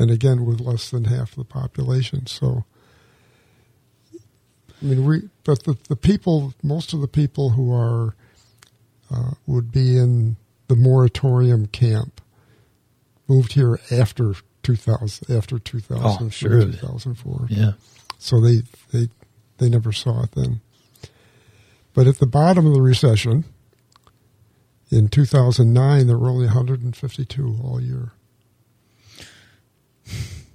And 0.00 0.10
again, 0.10 0.44
with 0.44 0.60
less 0.60 0.90
than 0.90 1.04
half 1.04 1.36
the 1.36 1.44
population. 1.44 2.26
So, 2.26 2.64
I 4.12 4.84
mean, 4.84 5.04
we, 5.04 5.28
but 5.44 5.62
the, 5.62 5.78
the 5.88 5.94
people, 5.94 6.54
most 6.64 6.92
of 6.92 7.00
the 7.00 7.06
people 7.06 7.50
who 7.50 7.72
are, 7.72 8.16
uh, 9.14 9.34
would 9.46 9.70
be 9.70 9.96
in 9.96 10.38
the 10.68 10.76
moratorium 10.76 11.66
camp 11.66 12.20
moved 13.28 13.52
here 13.52 13.78
after 13.90 14.34
2000, 14.62 15.36
after 15.36 15.58
2000, 15.58 16.26
oh, 16.26 16.30
sure. 16.30 16.60
2004. 16.64 17.46
Yeah. 17.48 17.72
So 18.18 18.40
they, 18.40 18.62
they, 18.92 19.08
they 19.58 19.68
never 19.68 19.92
saw 19.92 20.22
it 20.24 20.32
then. 20.32 20.60
But 21.92 22.06
at 22.06 22.18
the 22.18 22.26
bottom 22.26 22.66
of 22.66 22.74
the 22.74 22.82
recession, 22.82 23.44
in 24.90 25.08
2009, 25.08 26.06
there 26.06 26.18
were 26.18 26.28
only 26.28 26.46
152 26.46 27.58
all 27.62 27.80
year. 27.80 28.12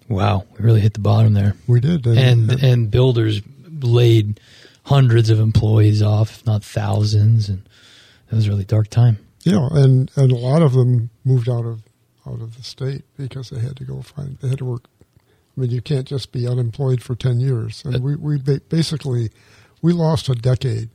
Wow, 0.07 0.45
we 0.57 0.65
really 0.65 0.81
hit 0.81 0.93
the 0.95 0.99
bottom 0.99 1.33
there. 1.33 1.55
We 1.67 1.79
did, 1.79 2.07
and 2.07 2.49
and, 2.51 2.63
and 2.63 2.91
builders 2.91 3.41
laid 3.81 4.39
hundreds 4.83 5.29
of 5.29 5.39
employees 5.39 6.01
off, 6.01 6.31
if 6.31 6.45
not 6.47 6.63
thousands, 6.63 7.47
and 7.47 7.67
it 8.31 8.35
was 8.35 8.47
a 8.47 8.49
really 8.49 8.65
dark 8.65 8.89
time. 8.89 9.19
Yeah, 9.43 9.67
and 9.71 10.11
and 10.15 10.31
a 10.31 10.35
lot 10.35 10.61
of 10.61 10.73
them 10.73 11.09
moved 11.23 11.49
out 11.49 11.65
of 11.65 11.83
out 12.27 12.41
of 12.41 12.57
the 12.57 12.63
state 12.63 13.03
because 13.17 13.49
they 13.49 13.59
had 13.59 13.77
to 13.77 13.85
go 13.85 14.01
find 14.01 14.37
they 14.39 14.49
had 14.49 14.59
to 14.59 14.65
work. 14.65 14.85
I 15.57 15.61
mean, 15.61 15.71
you 15.71 15.81
can't 15.81 16.07
just 16.07 16.31
be 16.31 16.47
unemployed 16.47 17.01
for 17.01 17.15
ten 17.15 17.39
years, 17.39 17.83
and 17.85 18.03
we 18.03 18.15
we 18.15 18.37
basically 18.37 19.31
we 19.81 19.93
lost 19.93 20.29
a 20.29 20.35
decade 20.35 20.89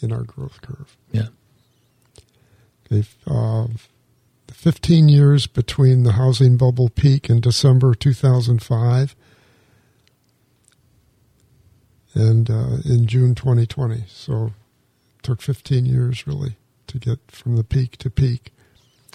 in 0.00 0.12
our 0.12 0.22
growth 0.22 0.60
curve. 0.62 0.96
Yeah. 1.12 1.28
Okay, 2.92 3.06
uh, 3.26 3.66
15 4.52 5.08
years 5.08 5.46
between 5.46 6.02
the 6.02 6.12
housing 6.12 6.56
bubble 6.56 6.88
peak 6.88 7.30
in 7.30 7.40
December 7.40 7.94
2005 7.94 9.14
and 12.14 12.50
uh, 12.50 12.76
in 12.84 13.06
June 13.06 13.34
2020. 13.34 14.04
So 14.08 14.46
it 14.46 15.22
took 15.22 15.40
15 15.40 15.86
years 15.86 16.26
really 16.26 16.56
to 16.90 16.98
get 16.98 17.18
from 17.28 17.56
the 17.56 17.64
peak 17.64 17.96
to 17.98 18.10
peak. 18.10 18.52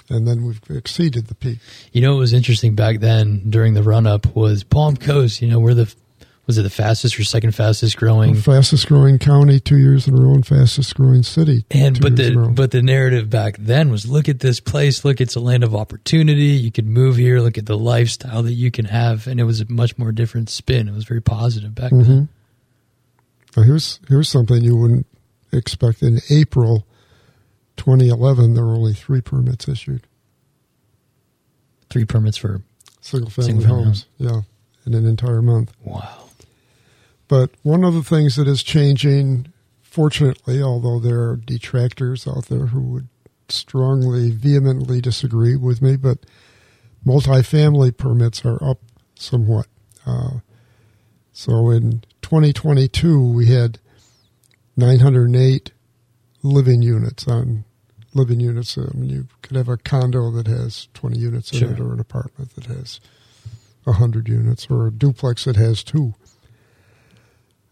And 0.10 0.28
then 0.28 0.46
we've 0.46 0.62
exceeded 0.70 1.28
the 1.28 1.36
peak. 1.36 1.60
You 1.92 2.02
know, 2.02 2.14
what 2.14 2.20
was 2.20 2.34
interesting 2.34 2.76
back 2.76 3.00
then 3.00 3.50
during 3.50 3.74
the 3.74 3.82
run 3.82 4.06
up 4.06 4.36
was 4.36 4.64
Palm 4.64 4.98
Coast. 4.98 5.42
You 5.42 5.50
know, 5.50 5.60
we're 5.60 5.74
the 5.74 5.94
was 6.48 6.60
it 6.60 6.62
the 6.62 6.70
fastest 6.70 7.20
or 7.20 7.24
second 7.24 7.56
fastest 7.56 7.98
growing? 7.98 8.36
Fastest 8.36 8.88
growing 8.88 9.18
county 9.18 9.60
two 9.60 9.78
years 9.78 10.08
in 10.08 10.16
a 10.16 10.22
row, 10.22 10.34
and 10.34 10.46
fastest 10.46 10.96
growing 10.96 11.24
city. 11.24 11.66
And 11.72 12.00
but 12.00 12.16
the 12.16 12.52
but 12.54 12.72
the 12.72 12.84
narrative 12.84 13.30
back 13.30 13.58
then 13.58 13.90
was 13.90 14.06
look 14.06 14.30
at 14.30 14.42
this 14.42 14.60
place, 14.60 15.04
look, 15.04 15.20
it's 15.20 15.36
a 15.36 15.40
land 15.40 15.64
of 15.64 15.74
opportunity. 15.74 16.46
You 16.46 16.72
could 16.72 16.86
move 16.86 17.16
here, 17.18 17.40
look 17.40 17.58
at 17.58 17.66
the 17.66 17.78
lifestyle 17.78 18.44
that 18.44 18.54
you 18.54 18.70
can 18.70 18.86
have, 18.86 19.26
and 19.26 19.40
it 19.40 19.44
was 19.46 19.62
a 19.62 19.72
much 19.72 19.98
more 19.98 20.12
different 20.12 20.50
spin. 20.50 20.88
It 20.88 20.94
was 20.94 21.06
very 21.06 21.22
positive 21.22 21.74
back 21.74 21.92
mm-hmm. 21.92 22.04
then. 22.04 22.30
Now 23.58 23.64
here's 23.64 24.00
here's 24.08 24.30
something 24.30 24.62
you 24.62 24.76
wouldn't 24.76 25.08
expect. 25.52 26.04
In 26.04 26.20
April 26.30 26.86
2011, 27.78 28.54
there 28.54 28.66
were 28.66 28.74
only 28.74 28.94
three 28.94 29.22
permits 29.22 29.68
issued. 29.68 30.08
Three 31.90 32.06
permits 32.06 32.38
for 32.38 32.62
single 33.02 33.30
family, 33.30 33.52
single 33.52 33.68
family 33.68 33.84
homes. 33.84 34.06
Yeah, 34.18 34.42
in 34.86 34.94
an 34.94 35.06
entire 35.06 35.42
month. 35.42 35.74
Wow. 35.84 36.26
But 37.28 37.52
one 37.64 37.84
of 37.84 37.94
the 37.94 38.04
things 38.04 38.36
that 38.36 38.48
is 38.48 38.64
changing, 38.64 39.52
fortunately, 39.82 40.62
although 40.62 41.00
there 41.00 41.22
are 41.30 41.36
detractors 41.36 42.28
out 42.28 42.46
there 42.46 42.68
who 42.68 42.82
would 42.82 43.08
strongly, 43.50 44.32
vehemently 44.32 45.02
disagree 45.02 45.56
with 45.56 45.82
me, 45.82 45.96
but 45.96 46.20
multifamily 47.06 47.96
permits 47.96 48.46
are 48.46 48.64
up 48.64 48.80
somewhat. 49.16 49.68
Uh, 50.06 50.40
so 51.32 51.70
in 51.70 52.04
2022, 52.22 53.20
we 53.20 53.48
had 53.48 53.80
908 54.78 55.72
living 56.46 56.82
units 56.82 57.28
on 57.28 57.66
living 58.14 58.40
units. 58.40 58.78
I 58.78 58.86
mean, 58.94 59.10
you 59.10 59.28
could 59.42 59.58
have 59.58 59.68
a 59.68 59.78
condo 59.78 60.32
that 60.32 60.48
has 60.48 60.88
20 60.94 61.18
units 61.18 61.52
in 61.52 61.60
sure. 61.60 61.72
it, 61.72 61.80
or 61.80 61.94
an 61.94 62.00
apartment 62.00 62.56
that 62.56 62.66
has 62.66 63.00
100 63.84 64.30
units, 64.30 64.68
or 64.70 64.88
a 64.88 64.92
duplex 64.92 65.46
that 65.46 65.56
has 65.58 65.84
two. 65.84 66.14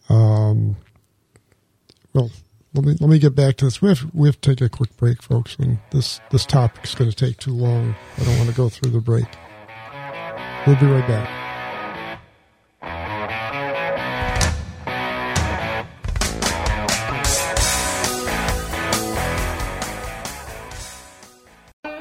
Um, 0.10 0.76
well, 2.14 2.30
let 2.74 2.86
me 2.86 2.96
let 3.00 3.10
me 3.10 3.20
get 3.20 3.36
back 3.36 3.56
to 3.58 3.66
this. 3.66 3.82
We 3.82 3.90
have 3.90 4.06
we 4.14 4.28
have 4.28 4.40
to 4.42 4.56
take 4.56 4.62
a 4.62 4.70
quick 4.70 4.96
break, 4.98 5.22
folks, 5.22 5.56
and 5.56 5.80
this 5.92 6.20
this 6.32 6.46
topic 6.46 6.84
is 6.84 6.96
going 6.96 7.10
to 7.10 7.16
take 7.16 7.38
too 7.38 7.54
long. 7.54 7.96
I 8.18 8.24
don't 8.24 8.38
want 8.38 8.50
to 8.50 8.56
go 8.56 8.70
through 8.70 8.92
the 8.92 9.00
break. 9.00 9.28
We'll 10.68 10.80
be 10.80 10.88
right 10.88 11.08
back. 11.08 11.43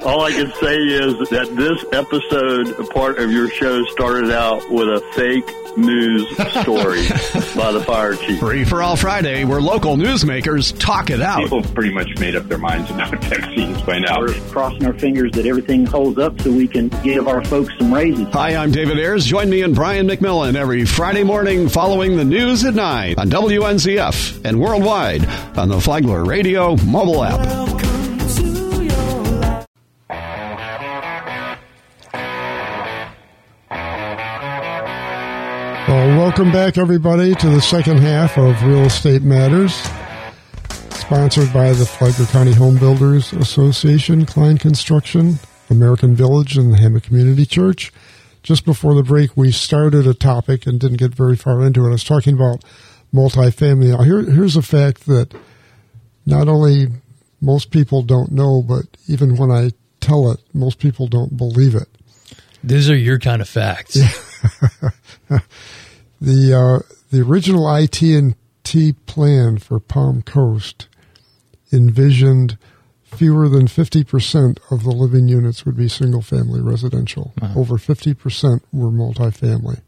All 0.04 0.22
I 0.22 0.32
can 0.32 0.52
say 0.54 0.78
is 0.78 1.14
that 1.30 1.54
this 1.54 1.84
episode, 1.92 2.90
part 2.90 3.18
of 3.20 3.30
your 3.30 3.48
show, 3.48 3.84
started 3.84 4.32
out 4.32 4.68
with 4.68 4.88
a 4.88 5.00
fake 5.14 5.48
news 5.76 6.28
story 6.60 7.06
by 7.56 7.70
the 7.70 7.80
fire 7.86 8.16
chief. 8.16 8.40
Free 8.40 8.64
for 8.64 8.82
all 8.82 8.96
Friday, 8.96 9.44
where 9.44 9.60
local 9.60 9.96
newsmakers 9.96 10.76
talk 10.80 11.10
it 11.10 11.20
out. 11.20 11.38
People 11.42 11.62
pretty 11.62 11.94
much 11.94 12.08
made 12.18 12.34
up 12.34 12.48
their 12.48 12.58
minds 12.58 12.90
about 12.90 13.10
vaccines 13.26 13.80
by 13.82 14.00
now. 14.00 14.18
We're 14.18 14.34
crossing 14.50 14.84
our 14.86 14.98
fingers 14.98 15.30
that 15.32 15.46
everything 15.46 15.86
holds 15.86 16.18
up 16.18 16.40
so 16.40 16.50
we 16.50 16.66
can 16.66 16.88
give 17.04 17.28
our 17.28 17.44
folks 17.44 17.72
some 17.78 17.94
raises. 17.94 18.26
Hi, 18.32 18.56
I'm 18.56 18.72
David 18.72 18.98
Ayres. 18.98 19.24
Join 19.24 19.48
me 19.48 19.62
and 19.62 19.72
Brian 19.72 20.08
McMillan 20.08 20.56
every 20.56 20.84
Friday 20.84 21.22
morning 21.22 21.68
following 21.68 22.16
the 22.16 22.24
news 22.24 22.64
at 22.64 22.74
9 22.74 23.14
on 23.18 23.30
WNZF 23.30 24.44
and 24.44 24.60
worldwide 24.60 25.24
on 25.56 25.68
the 25.68 25.80
Flagler 25.80 26.24
Radio 26.24 26.76
mobile 26.78 27.22
app. 27.22 27.91
Welcome 36.18 36.52
back, 36.52 36.78
everybody, 36.78 37.34
to 37.34 37.48
the 37.48 37.60
second 37.60 37.98
half 37.98 38.36
of 38.36 38.62
Real 38.62 38.84
Estate 38.84 39.22
Matters, 39.22 39.74
sponsored 40.90 41.52
by 41.52 41.72
the 41.72 41.86
Flagler 41.86 42.26
County 42.26 42.52
Home 42.52 42.76
Builders 42.76 43.32
Association, 43.32 44.26
Klein 44.26 44.58
Construction, 44.58 45.38
American 45.70 46.14
Village, 46.14 46.56
and 46.56 46.72
the 46.72 46.78
Hammock 46.78 47.04
Community 47.04 47.46
Church. 47.46 47.92
Just 48.42 48.64
before 48.64 48.94
the 48.94 49.02
break, 49.02 49.36
we 49.36 49.52
started 49.52 50.06
a 50.06 50.14
topic 50.14 50.66
and 50.66 50.80
didn't 50.80 50.98
get 50.98 51.14
very 51.14 51.36
far 51.36 51.62
into 51.64 51.84
it. 51.84 51.88
I 51.88 51.92
was 51.92 52.04
talking 52.04 52.34
about 52.34 52.64
multifamily. 53.14 54.04
Here, 54.04 54.22
here's 54.22 54.56
a 54.56 54.62
fact 54.62 55.06
that 55.06 55.34
not 56.26 56.48
only 56.48 56.88
most 57.40 57.70
people 57.70 58.02
don't 58.02 58.32
know, 58.32 58.62
but 58.62 58.84
even 59.08 59.36
when 59.36 59.50
I 59.50 59.70
tell 60.00 60.30
it, 60.30 60.40
most 60.52 60.78
people 60.78 61.06
don't 61.06 61.36
believe 61.36 61.74
it. 61.74 61.88
These 62.64 62.90
are 62.90 62.96
your 62.96 63.18
kind 63.18 63.40
of 63.40 63.48
facts. 63.48 63.98
the 66.22 66.54
uh, 66.54 66.94
the 67.10 67.22
original 67.22 67.72
IT 67.74 68.00
and 68.02 68.34
T 68.64 68.92
plan 68.92 69.58
for 69.58 69.80
Palm 69.80 70.22
Coast 70.22 70.88
envisioned 71.72 72.58
fewer 73.02 73.48
than 73.48 73.66
50% 73.66 74.58
of 74.70 74.84
the 74.84 74.90
living 74.90 75.28
units 75.28 75.66
would 75.66 75.76
be 75.76 75.88
single 75.88 76.22
family 76.22 76.60
residential. 76.60 77.34
Wow. 77.40 77.52
Over 77.56 77.76
50% 77.76 78.60
were 78.72 78.90
multifamily. 78.90 79.82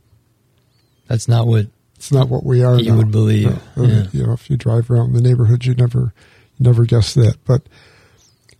That's 1.07 1.29
not 1.29 1.47
what 1.47 1.67
it's 1.97 2.13
not 2.13 2.29
what 2.29 2.45
we 2.45 2.63
are 2.63 2.79
you 2.79 2.91
now. 2.91 2.97
would 2.99 3.11
believe. 3.11 3.49
Uh, 3.79 3.83
yeah. 3.83 4.05
You 4.13 4.27
know, 4.27 4.33
if 4.33 4.51
you 4.51 4.57
drive 4.57 4.91
around 4.91 5.13
the 5.13 5.23
neighborhood, 5.23 5.65
you 5.65 5.75
never 5.75 6.13
you 6.59 6.65
never 6.65 6.85
guess 6.85 7.15
that. 7.15 7.37
But 7.45 7.63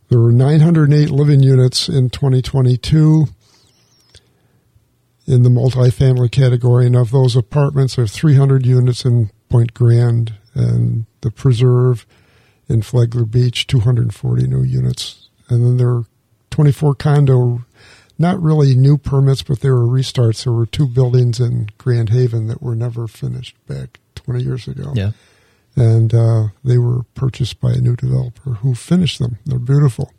there 0.09 0.21
were 0.21 0.33
908 0.33 1.11
living 1.11 1.43
units 1.43 1.89
in 1.89 2.11
2022 2.11 3.27
in 5.27 5.43
the 5.43 5.49
multifamily 5.49 6.31
category, 6.31 6.87
and 6.87 6.97
of 6.97 7.11
those 7.11 7.35
apartments, 7.37 7.97
there 7.97 8.05
are 8.05 8.09
300 8.09 8.67
units 8.67 9.05
in 9.05 9.31
Point 9.49 9.75
Grand 9.75 10.35
and 10.55 11.07
the 11.23 11.31
Preserve 11.31 12.07
in 12.69 12.83
Flagler 12.83 13.25
Beach, 13.25 13.67
240 13.67 14.47
new 14.47 14.63
units, 14.63 15.29
and 15.49 15.65
then 15.65 15.77
there 15.77 15.89
are 15.89 16.05
24 16.51 16.95
condo 16.95 17.65
not 18.19 18.41
really 18.41 18.75
new 18.75 18.97
permits, 18.97 19.43
but 19.43 19.61
there 19.61 19.75
were 19.75 19.87
restarts. 19.87 20.45
There 20.45 20.53
were 20.53 20.67
two 20.67 20.87
buildings 20.87 21.41
in 21.41 21.69
Grand 21.79 22.11
Haven 22.11 22.47
that 22.47 22.63
were 22.63 22.77
never 22.77 23.09
finished 23.09 23.57
back 23.67 23.99
20 24.15 24.43
years 24.43 24.69
ago. 24.69 24.93
Yeah. 24.95 25.11
And 25.77 26.15
uh, 26.15 26.49
they 26.63 26.79
were 26.79 27.03
purchased 27.15 27.61
by 27.61 27.73
a 27.73 27.81
new 27.81 27.97
developer 27.97 28.55
who 28.55 28.75
finished 28.75 29.19
them. 29.19 29.39
They're 29.45 29.59
beautiful. 29.59 30.13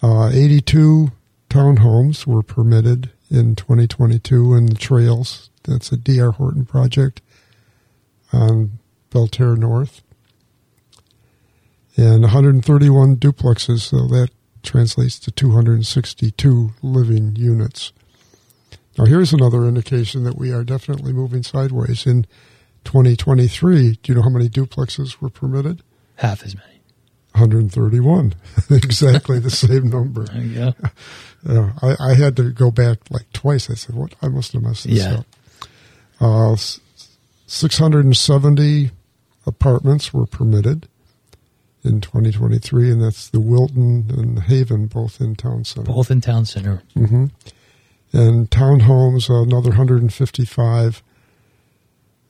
Uh, 0.00 0.30
82 0.32 1.10
townhomes 1.48 2.26
were 2.26 2.42
permitted 2.42 3.10
in 3.30 3.54
2022 3.54 4.54
in 4.54 4.66
the 4.66 4.74
trails. 4.74 5.50
That's 5.64 5.92
a 5.92 5.96
D.R. 5.96 6.32
Horton 6.32 6.66
project 6.66 7.22
on 8.32 8.78
Belle 9.10 9.28
Terre 9.28 9.56
North. 9.56 10.02
And 11.96 12.22
131 12.22 13.16
duplexes, 13.16 13.80
so 13.80 14.06
that 14.08 14.30
translates 14.62 15.18
to 15.20 15.30
262 15.30 16.72
living 16.82 17.36
units. 17.36 17.92
Now, 18.98 19.04
here's 19.04 19.32
another 19.32 19.66
indication 19.66 20.24
that 20.24 20.36
we 20.36 20.52
are 20.52 20.64
definitely 20.64 21.12
moving 21.12 21.42
sideways. 21.42 22.06
In 22.06 22.26
2023, 22.84 23.98
do 24.02 24.12
you 24.12 24.14
know 24.14 24.22
how 24.22 24.30
many 24.30 24.48
duplexes 24.48 25.20
were 25.20 25.30
permitted? 25.30 25.82
Half 26.16 26.44
as 26.44 26.56
many. 26.56 26.69
131. 27.40 28.34
exactly 28.70 29.38
the 29.38 29.50
same 29.50 29.90
number. 29.90 30.26
You 30.34 30.54
go. 30.54 30.74
Uh, 31.48 31.72
I, 31.80 32.10
I 32.10 32.14
had 32.14 32.36
to 32.36 32.50
go 32.50 32.70
back 32.70 32.98
like 33.08 33.32
twice. 33.32 33.70
I 33.70 33.74
said, 33.74 33.94
"What? 33.96 34.14
I 34.20 34.28
must 34.28 34.52
have 34.52 34.60
messed 34.60 34.84
this 34.86 34.98
Yeah. 34.98 35.20
up." 35.20 35.26
Uh, 36.20 36.56
670 37.46 38.90
apartments 39.46 40.12
were 40.12 40.26
permitted 40.26 40.86
in 41.82 42.02
2023, 42.02 42.90
and 42.90 43.02
that's 43.02 43.28
the 43.30 43.40
Wilton 43.40 44.06
and 44.10 44.36
the 44.36 44.42
Haven, 44.42 44.86
both 44.86 45.18
in 45.20 45.34
town 45.34 45.64
center. 45.64 45.90
Both 45.90 46.10
in 46.10 46.20
town 46.20 46.44
center. 46.44 46.82
hmm 46.94 47.26
And 48.12 48.50
townhomes, 48.50 49.30
another 49.30 49.70
155 49.70 51.02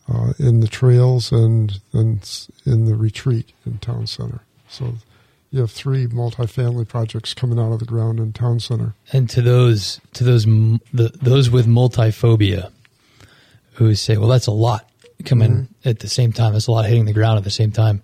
uh, 0.08 0.32
in 0.38 0.60
the 0.60 0.68
trails 0.68 1.32
and 1.32 1.80
then 1.92 2.20
in 2.64 2.84
the 2.84 2.94
retreat 2.94 3.52
in 3.66 3.78
town 3.78 4.06
center. 4.06 4.42
So 4.70 4.94
you 5.50 5.60
have 5.60 5.70
three 5.70 6.06
multifamily 6.06 6.88
projects 6.88 7.34
coming 7.34 7.58
out 7.58 7.72
of 7.72 7.80
the 7.80 7.84
ground 7.84 8.20
in 8.20 8.32
town 8.32 8.60
center. 8.60 8.94
And 9.12 9.28
to 9.30 9.42
those 9.42 10.00
to 10.14 10.24
those 10.24 10.44
the, 10.44 11.10
those 11.20 11.50
with 11.50 11.66
multiphobia 11.66 12.70
who 13.74 13.94
say, 13.94 14.16
"Well, 14.16 14.28
that's 14.28 14.46
a 14.46 14.52
lot 14.52 14.88
coming 15.24 15.50
mm-hmm. 15.50 15.88
at 15.88 15.98
the 15.98 16.08
same 16.08 16.32
time. 16.32 16.52
That's 16.52 16.68
a 16.68 16.72
lot 16.72 16.86
hitting 16.86 17.04
the 17.04 17.12
ground 17.12 17.38
at 17.38 17.44
the 17.44 17.50
same 17.50 17.72
time." 17.72 18.02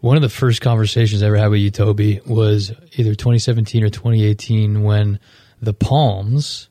One 0.00 0.16
of 0.16 0.22
the 0.22 0.28
first 0.28 0.60
conversations 0.60 1.22
I 1.22 1.26
ever 1.26 1.36
had 1.36 1.48
with 1.48 1.60
you, 1.60 1.70
Toby, 1.72 2.20
was 2.24 2.70
either 2.96 3.14
2017 3.14 3.82
or 3.82 3.90
2018 3.90 4.84
when 4.84 5.18
the 5.60 5.74
Palms 5.74 6.68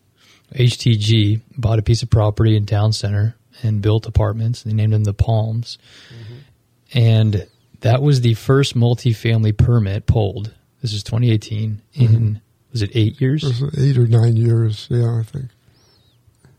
HTG 0.54 1.42
bought 1.58 1.78
a 1.78 1.82
piece 1.82 2.04
of 2.04 2.10
property 2.10 2.56
in 2.56 2.66
town 2.66 2.94
center 2.94 3.36
and 3.64 3.82
built 3.82 4.06
apartments. 4.06 4.64
They 4.64 4.72
named 4.72 4.94
them 4.94 5.04
the 5.04 5.14
Palms, 5.14 5.78
mm-hmm. 6.10 6.98
and 6.98 7.48
that 7.82 8.02
was 8.02 8.22
the 8.22 8.34
first 8.34 8.76
multifamily 8.76 9.58
permit 9.58 10.06
pulled. 10.06 10.54
This 10.82 10.94
is 10.94 11.04
2018 11.04 11.82
in 11.94 12.08
mm-hmm. 12.08 12.34
was 12.72 12.82
it 12.82 12.92
eight 12.94 13.20
years? 13.20 13.44
It 13.44 13.80
eight 13.80 13.98
or 13.98 14.08
nine 14.08 14.36
years, 14.36 14.88
yeah, 14.90 15.20
I 15.20 15.24
think. 15.24 15.48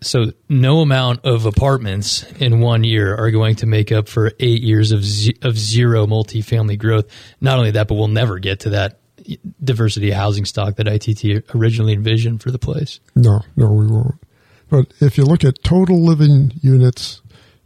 So 0.01 0.27
no 0.49 0.81
amount 0.81 1.25
of 1.25 1.45
apartments 1.45 2.23
in 2.35 2.61
one 2.61 2.85
year 2.85 3.17
are 3.17 3.33
going 3.33 3.57
to 3.57 3.67
make 3.67 3.91
up 3.91 4.09
for 4.09 4.33
eight 4.39 4.63
years 4.63 4.93
of 4.93 5.05
ze- 5.05 5.37
of 5.43 5.59
zero 5.59 6.07
multifamily 6.07 6.79
growth. 6.79 7.07
Not 7.41 7.59
only 7.59 7.73
that, 7.73 7.89
but 7.89 7.95
we'll 7.95 8.07
never 8.07 8.39
get 8.39 8.61
to 8.61 8.71
that 8.71 9.01
diversity 9.63 10.11
of 10.11 10.17
housing 10.17 10.45
stock 10.45 10.77
that 10.77 10.87
ITT 10.87 11.55
originally 11.55 11.95
envisioned 11.95 12.43
for 12.43 12.51
the 12.51 12.59
place. 12.59 13.01
No, 13.17 13.41
no, 13.57 13.73
we 13.73 13.87
won't. 13.87 14.15
But 14.71 14.93
if 15.01 15.19
you 15.19 15.25
look 15.25 15.45
at 15.45 15.65
total 15.65 16.05
living 16.05 16.53
units, 16.63 17.23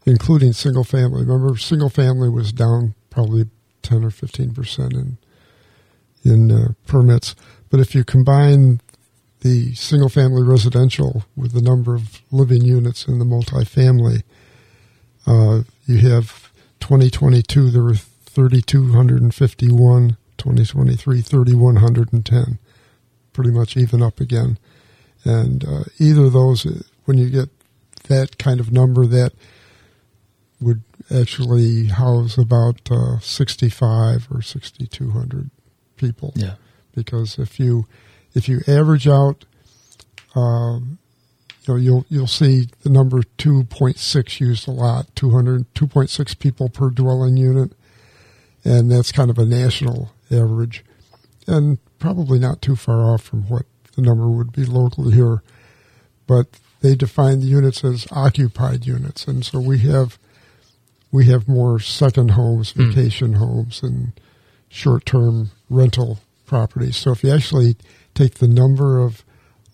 including 0.07 0.53
single 0.55 0.85
family, 0.85 1.25
remember 1.25 1.59
single 1.59 1.91
family 1.91 2.31
was 2.31 2.53
down 2.53 2.95
probably 3.13 3.47
ten 3.83 4.05
or 4.05 4.11
fifteen 4.11 4.53
percent 4.53 4.95
in 4.95 5.19
in 6.25 6.51
uh, 6.51 6.73
permits. 6.87 7.35
But 7.71 7.81
if 7.81 7.95
you 7.95 8.05
combine 8.05 8.81
the 9.41 9.75
single 9.75 10.09
family 10.09 10.43
residential 10.43 11.25
with 11.37 11.53
the 11.53 11.63
number 11.63 11.95
of 11.95 12.23
living 12.31 12.63
units 12.63 13.07
in 13.07 13.19
the 13.19 13.25
multifamily, 13.25 14.23
uh, 15.27 15.63
you 15.87 15.99
have 16.09 16.51
2022 16.81 17.71
there 17.71 17.83
were 17.83 17.95
3,251, 17.95 20.17
2023 20.39 21.21
3,110, 21.21 22.59
pretty 23.33 23.51
much 23.51 23.77
even 23.77 24.03
up 24.03 24.21
again. 24.21 24.59
And 25.25 25.65
uh, 25.65 25.85
either 25.99 26.25
of 26.25 26.33
those, 26.33 26.67
uh, 26.67 26.83
when 27.05 27.19
you 27.19 27.31
get 27.31 27.49
that 28.09 28.39
kind 28.39 28.59
of 28.59 28.73
number, 28.73 29.07
that 29.07 29.33
would 30.61 30.83
actually 31.11 31.87
house 31.87 32.39
about 32.39 32.81
uh, 32.91 33.19
65 33.19 34.29
or 34.31 34.43
6,200 34.43 35.51
people. 35.97 36.33
Yeah. 36.37 36.55
Because 36.95 37.39
if 37.39 37.59
you 37.59 37.87
if 38.35 38.49
you 38.49 38.61
average 38.67 39.09
out, 39.09 39.45
um, 40.35 40.99
you 41.67 41.75
know, 41.75 41.81
you'll 41.81 42.07
you'll 42.09 42.27
see 42.27 42.69
the 42.83 42.91
number 42.91 43.23
2.6 43.39 44.41
used 44.41 44.67
a 44.67 44.73
lot, 44.73 45.15
200, 45.15 45.73
2.6 45.75 46.39
people 46.39 46.69
per 46.69 46.91
dwelling 46.91 47.37
unit, 47.37 47.73
and 48.65 48.91
that's 48.91 49.13
kind 49.13 49.31
of 49.31 49.39
a 49.39 49.45
national 49.45 50.13
average, 50.31 50.85
and 51.47 51.79
probably 51.99 52.39
not 52.39 52.61
too 52.61 52.77
far 52.77 53.03
off 53.03 53.23
from 53.23 53.43
what 53.49 53.65
the 53.95 54.03
number 54.03 54.29
would 54.29 54.53
be 54.53 54.65
locally 54.65 55.15
here. 55.15 55.43
But 56.27 56.47
they 56.81 56.95
define 56.95 57.41
the 57.41 57.47
units 57.47 57.85
as 57.85 58.07
occupied 58.11 58.87
units, 58.87 59.27
and 59.27 59.45
so 59.45 59.61
we 59.61 59.79
have 59.81 60.19
we 61.13 61.27
have 61.27 61.47
more 61.47 61.79
second 61.79 62.33
homes, 62.33 62.73
hmm. 62.73 62.89
vacation 62.91 63.35
homes, 63.35 63.83
and 63.83 64.13
short-term 64.69 65.51
rental 65.69 66.19
properties. 66.47 66.97
So 66.97 67.13
if 67.13 67.23
you 67.23 67.31
actually 67.31 67.77
take 68.15 68.35
the 68.35 68.49
number 68.49 68.99
of 68.99 69.23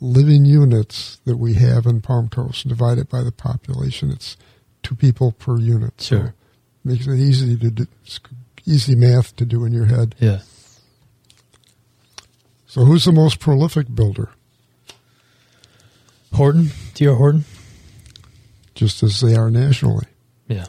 living 0.01 0.45
units 0.45 1.19
that 1.25 1.37
we 1.37 1.55
have 1.55 1.87
in 1.87 2.01
Palm 2.01 2.29
Coast, 2.29 2.65
and 2.65 2.71
divide 2.71 2.99
it 2.99 3.09
by 3.09 3.23
the 3.23 3.33
population, 3.33 4.11
it's 4.11 4.37
two 4.83 4.95
people 4.95 5.33
per 5.33 5.59
unit. 5.59 6.01
So 6.01 6.17
Sure. 6.17 6.35
makes 6.85 7.07
it 7.07 7.19
easy 7.19 7.57
to 7.57 7.71
do, 7.71 7.87
it's 8.05 8.21
easy 8.67 8.95
math 8.95 9.35
to 9.37 9.45
do 9.45 9.65
in 9.65 9.73
your 9.73 9.87
head. 9.87 10.15
Yeah. 10.19 10.41
So 12.67 12.85
who's 12.85 13.05
the 13.05 13.13
most 13.13 13.41
prolific 13.41 13.93
builder? 13.95 14.29
Horton, 16.35 16.71
D.R. 16.95 17.15
Horton. 17.15 17.45
Just 18.75 19.03
as 19.03 19.21
they 19.21 19.35
are 19.35 19.51
nationally. 19.51 20.07
Yeah. 20.47 20.67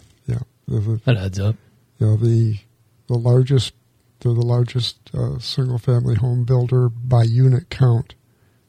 The, 0.69 0.79
the, 0.79 1.01
that 1.05 1.17
adds 1.17 1.39
up. 1.39 1.55
you 1.97 2.07
know, 2.07 2.15
the 2.15 2.59
the 3.07 3.17
largest 3.17 3.73
they're 4.19 4.33
the 4.33 4.41
largest 4.41 4.97
uh, 5.13 5.39
single 5.39 5.79
family 5.79 6.15
home 6.15 6.43
builder 6.43 6.89
by 6.89 7.23
unit 7.23 7.69
count. 7.69 8.15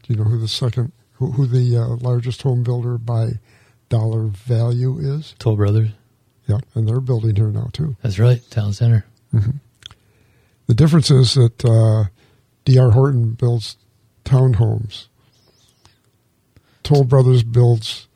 Do 0.02 0.12
you 0.12 0.18
know 0.18 0.24
who 0.28 0.38
the 0.38 0.48
second 0.48 0.92
who, 1.14 1.32
who 1.32 1.46
the 1.46 1.76
uh, 1.76 1.96
largest 1.96 2.42
home 2.42 2.62
builder 2.62 2.96
by 2.98 3.32
dollar 3.88 4.24
value 4.24 4.98
is? 4.98 5.34
Toll 5.38 5.56
Brothers. 5.56 5.90
Yeah, 6.46 6.58
and 6.74 6.88
they're 6.88 7.00
building 7.00 7.36
here 7.36 7.50
now 7.50 7.68
too. 7.72 7.96
That's 8.02 8.18
right. 8.18 8.40
Town 8.50 8.72
center. 8.72 9.04
The 10.66 10.74
difference 10.74 11.10
is 11.10 11.34
that 11.34 11.64
uh, 11.64 12.04
D.R. 12.64 12.90
Horton 12.92 13.32
builds 13.32 13.76
townhomes. 14.24 15.06
Toll 16.82 17.04
Brothers 17.04 17.42
builds 17.42 18.08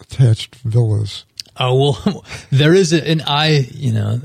attached 0.00 0.54
villas. 0.56 1.24
Oh 1.58 1.74
well, 1.74 2.24
there 2.50 2.74
is 2.74 2.92
a, 2.92 3.06
and 3.06 3.22
I, 3.22 3.68
you 3.70 3.92
know, 3.92 4.20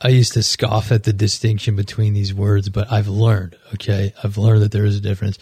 I 0.00 0.08
used 0.08 0.34
to 0.34 0.42
scoff 0.42 0.92
at 0.92 1.04
the 1.04 1.12
distinction 1.12 1.76
between 1.76 2.14
these 2.14 2.32
words, 2.32 2.68
but 2.68 2.90
I've 2.90 3.08
learned. 3.08 3.56
Okay, 3.74 4.12
I've 4.22 4.38
learned 4.38 4.62
that 4.62 4.72
there 4.72 4.84
is 4.84 4.96
a 4.96 5.00
difference. 5.00 5.38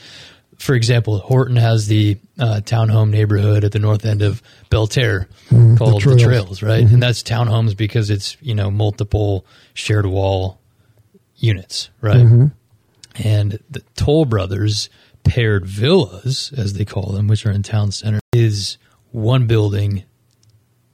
For 0.58 0.74
example, 0.74 1.18
Horton 1.18 1.56
has 1.56 1.86
the 1.86 2.18
uh, 2.38 2.60
townhome 2.64 3.10
neighborhood 3.10 3.62
at 3.62 3.72
the 3.72 3.78
north 3.78 4.06
end 4.06 4.22
of 4.22 4.42
Belle 4.70 4.86
Terre 4.86 5.28
mm-hmm. 5.50 5.76
called 5.76 5.96
the 5.96 6.00
Trails. 6.00 6.22
Trails, 6.22 6.62
right? 6.62 6.84
Mm-hmm. 6.84 6.94
And 6.94 7.02
that's 7.02 7.22
townhomes 7.22 7.76
because 7.76 8.08
it's 8.08 8.36
you 8.40 8.54
know 8.54 8.70
multiple 8.70 9.44
shared 9.74 10.06
wall 10.06 10.58
units, 11.36 11.90
right? 12.00 12.16
Mm-hmm. 12.16 12.46
And 13.22 13.58
the 13.70 13.80
Toll 13.94 14.24
Brothers 14.24 14.88
paired 15.24 15.66
villas, 15.66 16.52
as 16.56 16.74
they 16.74 16.84
call 16.84 17.12
them, 17.12 17.28
which 17.28 17.44
are 17.46 17.50
in 17.50 17.62
town 17.62 17.92
center, 17.92 18.20
is 18.32 18.78
one 19.10 19.46
building, 19.46 20.04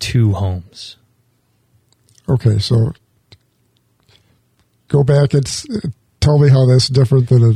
two 0.02 0.32
homes. 0.32 0.96
Okay, 2.28 2.58
so 2.58 2.92
go 4.88 5.02
back 5.04 5.32
and 5.34 5.46
s- 5.46 5.66
tell 6.20 6.38
me 6.38 6.48
how 6.48 6.66
that's 6.66 6.88
different 6.88 7.28
than 7.28 7.42
a 7.42 7.54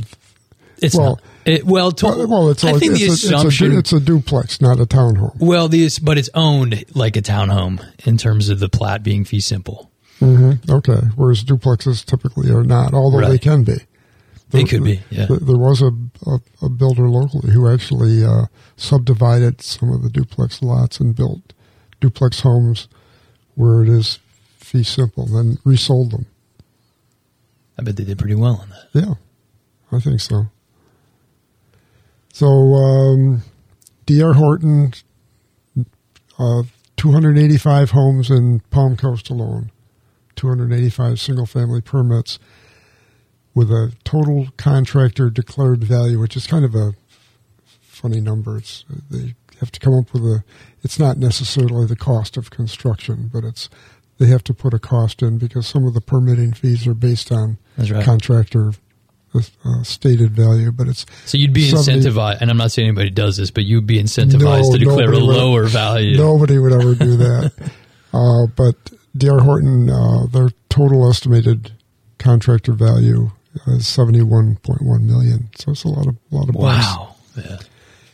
It's 0.78 0.94
Well- 0.96 1.10
not. 1.16 1.22
It, 1.44 1.64
well, 1.64 1.92
to, 1.92 2.06
well. 2.06 2.26
well 2.28 2.48
it's 2.50 2.64
I 2.64 2.70
a, 2.72 2.78
think 2.78 2.94
the 2.94 3.04
it's, 3.04 3.22
a, 3.22 3.36
assumption. 3.36 3.68
it's, 3.78 3.92
a, 3.92 3.96
it's 3.96 4.02
a 4.02 4.04
duplex, 4.04 4.60
not 4.60 4.80
a 4.80 4.84
townhome. 4.84 5.36
well, 5.38 5.68
the 5.68 5.88
but 6.02 6.18
it's 6.18 6.28
owned 6.34 6.84
like 6.94 7.16
a 7.16 7.22
townhome 7.22 7.80
in 8.04 8.16
terms 8.18 8.48
of 8.48 8.58
the 8.58 8.68
plat 8.68 9.04
being 9.04 9.24
fee 9.24 9.38
simple. 9.38 9.92
hmm 10.18 10.54
Okay, 10.68 10.98
whereas 11.14 11.44
duplexes 11.44 12.04
typically 12.04 12.50
are 12.50 12.64
not, 12.64 12.94
although 12.94 13.28
they 13.28 13.38
can 13.38 13.62
be. 13.62 13.76
They 14.50 14.64
could 14.64 14.82
be, 14.82 15.02
yeah. 15.10 15.26
There, 15.26 15.38
there 15.38 15.56
was 15.56 15.82
a, 15.82 15.90
a, 16.26 16.38
a 16.62 16.68
builder 16.68 17.08
locally 17.08 17.52
who 17.52 17.72
actually 17.72 18.24
uh, 18.24 18.46
subdivided 18.76 19.60
some 19.62 19.92
of 19.92 20.02
the 20.02 20.10
duplex 20.10 20.62
lots 20.62 20.98
and 20.98 21.14
built 21.14 21.52
duplex 22.00 22.40
homes 22.40 22.88
where 23.54 23.82
it 23.82 23.88
is 23.88 24.18
fee 24.58 24.82
simple, 24.82 25.26
then 25.26 25.58
resold 25.64 26.10
them. 26.10 26.26
I 27.78 27.82
bet 27.82 27.96
they 27.96 28.04
did 28.04 28.18
pretty 28.18 28.34
well 28.34 28.60
on 28.62 28.70
that. 28.70 28.88
Yeah, 28.92 29.14
I 29.92 30.00
think 30.00 30.20
so. 30.20 30.46
So, 32.32 32.46
um, 32.46 33.42
D.R. 34.04 34.34
Horton, 34.34 34.92
uh, 36.38 36.62
285 36.96 37.90
homes 37.90 38.30
in 38.30 38.60
Palm 38.70 38.96
Coast 38.96 39.30
alone, 39.30 39.70
285 40.36 41.20
single 41.20 41.46
family 41.46 41.80
permits 41.80 42.38
with 43.54 43.70
a 43.70 43.94
total 44.04 44.48
contractor 44.58 45.30
declared 45.30 45.82
value, 45.82 46.20
which 46.20 46.36
is 46.36 46.46
kind 46.46 46.64
of 46.64 46.74
a 46.74 46.92
funny 47.80 48.20
number. 48.20 48.58
It's, 48.58 48.84
they 49.10 49.34
have 49.60 49.70
to 49.72 49.80
come 49.80 49.94
up 49.94 50.12
with 50.12 50.22
a, 50.22 50.44
it's 50.82 50.98
not 50.98 51.18
necessarily 51.18 51.86
the 51.86 51.96
cost 51.96 52.36
of 52.36 52.50
construction, 52.50 53.30
but 53.32 53.44
it's, 53.44 53.68
they 54.18 54.26
have 54.26 54.44
to 54.44 54.54
put 54.54 54.74
a 54.74 54.78
cost 54.78 55.22
in 55.22 55.38
because 55.38 55.66
some 55.66 55.86
of 55.86 55.94
the 55.94 56.00
permitting 56.00 56.52
fees 56.52 56.86
are 56.86 56.94
based 56.94 57.30
on 57.30 57.58
right. 57.78 58.04
contractor 58.04 58.72
uh, 59.34 59.82
stated 59.82 60.30
value, 60.30 60.72
but 60.72 60.88
it's 60.88 61.04
So 61.26 61.36
you'd 61.38 61.52
be 61.52 61.68
incentivized, 61.68 62.38
and 62.40 62.50
I'm 62.50 62.56
not 62.56 62.72
saying 62.72 62.88
anybody 62.88 63.10
does 63.10 63.36
this, 63.36 63.50
but 63.50 63.64
you'd 63.64 63.86
be 63.86 64.00
incentivized 64.02 64.64
No, 64.64 64.72
to 64.72 64.78
declare 64.78 65.08
a 65.08 65.12
nobody 65.12 65.26
would. 65.26 65.36
lower 65.36 65.64
value. 65.64 66.16
Nobody 66.16 66.58
would 66.58 66.72
ever 66.72 66.94
do 66.94 67.16
that. 67.18 67.52
uh, 68.14 68.46
but 68.56 68.76
D.R. 69.16 69.40
Horton, 69.40 69.90
uh, 69.90 70.26
their 70.26 70.48
total 70.68 71.08
estimated 71.08 71.72
contractor 72.18 72.72
value 72.72 73.30
is 73.66 73.86
seventy-one 73.86 74.56
point 74.56 74.82
one 74.82 75.06
million. 75.06 75.48
So 75.56 75.72
it's 75.72 75.84
a 75.84 75.88
lot 75.88 76.06
of 76.06 76.16
lot 76.30 76.48
of 76.48 76.54
bucks. 76.54 76.86
Wow. 76.86 77.16
Yeah. 77.36 77.58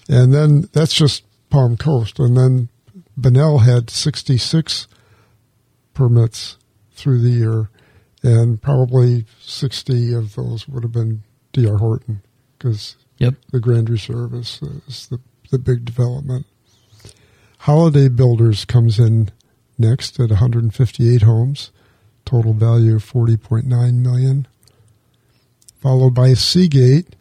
And 0.08 0.32
then 0.32 0.68
that's 0.72 0.92
just 0.92 1.24
Palm 1.52 1.76
Coast, 1.76 2.18
and 2.18 2.34
then 2.36 2.68
Bunnell 3.16 3.58
had 3.58 3.90
sixty-six 3.90 4.88
permits 5.92 6.56
through 6.92 7.20
the 7.20 7.28
year, 7.28 7.68
and 8.22 8.60
probably 8.60 9.26
sixty 9.40 10.14
of 10.14 10.34
those 10.34 10.66
would 10.66 10.82
have 10.82 10.92
been 10.92 11.22
D.R. 11.52 11.76
Horton 11.76 12.22
because 12.56 12.96
Yep. 13.18 13.34
the 13.52 13.60
Grand 13.60 13.90
Reserve 13.90 14.34
is, 14.34 14.60
is 14.88 15.06
the, 15.08 15.20
the 15.50 15.58
big 15.58 15.84
development. 15.84 16.46
Holiday 17.58 18.08
Builders 18.08 18.64
comes 18.64 18.98
in 18.98 19.30
next 19.78 20.18
at 20.18 20.30
158 20.30 21.22
homes, 21.22 21.70
total 22.24 22.54
value 22.54 22.96
of 22.96 23.04
40.9 23.04 23.94
million. 23.94 24.48
Followed 25.80 26.14
by 26.14 26.32
Seagate, 26.34 27.14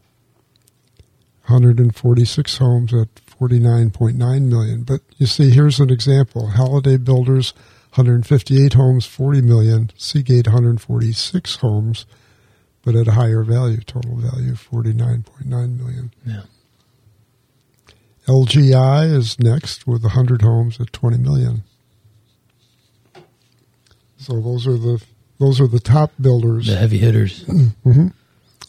146 1.47 2.57
homes 2.57 2.93
at 2.93 3.09
49.9 3.41 4.41
million. 4.43 4.83
But 4.83 5.01
you 5.17 5.25
see, 5.25 5.49
here's 5.49 5.79
an 5.79 5.89
example: 5.89 6.47
Holiday 6.47 6.97
Builders, 6.97 7.53
158 7.95 8.73
homes, 8.73 9.05
40 9.05 9.41
million. 9.41 9.89
Seagate, 9.97 10.47
146 10.47 11.55
homes, 11.55 12.05
but 12.83 12.95
at 12.95 13.07
a 13.07 13.13
higher 13.13 13.43
value, 13.43 13.81
total 13.81 14.15
value 14.17 14.53
49.9 14.53 15.45
million. 15.47 16.13
Yeah. 16.25 16.43
LGI 18.27 19.11
is 19.11 19.39
next 19.39 19.87
with 19.87 20.03
100 20.03 20.43
homes 20.43 20.79
at 20.79 20.93
20 20.93 21.17
million. 21.17 21.63
So 24.17 24.39
those 24.39 24.67
are 24.67 24.77
the 24.77 25.03
those 25.39 25.59
are 25.59 25.65
the 25.65 25.79
top 25.79 26.11
builders. 26.21 26.67
The 26.67 26.75
heavy 26.75 26.99
hitters. 26.99 27.43
Mm-hmm. 27.83 28.07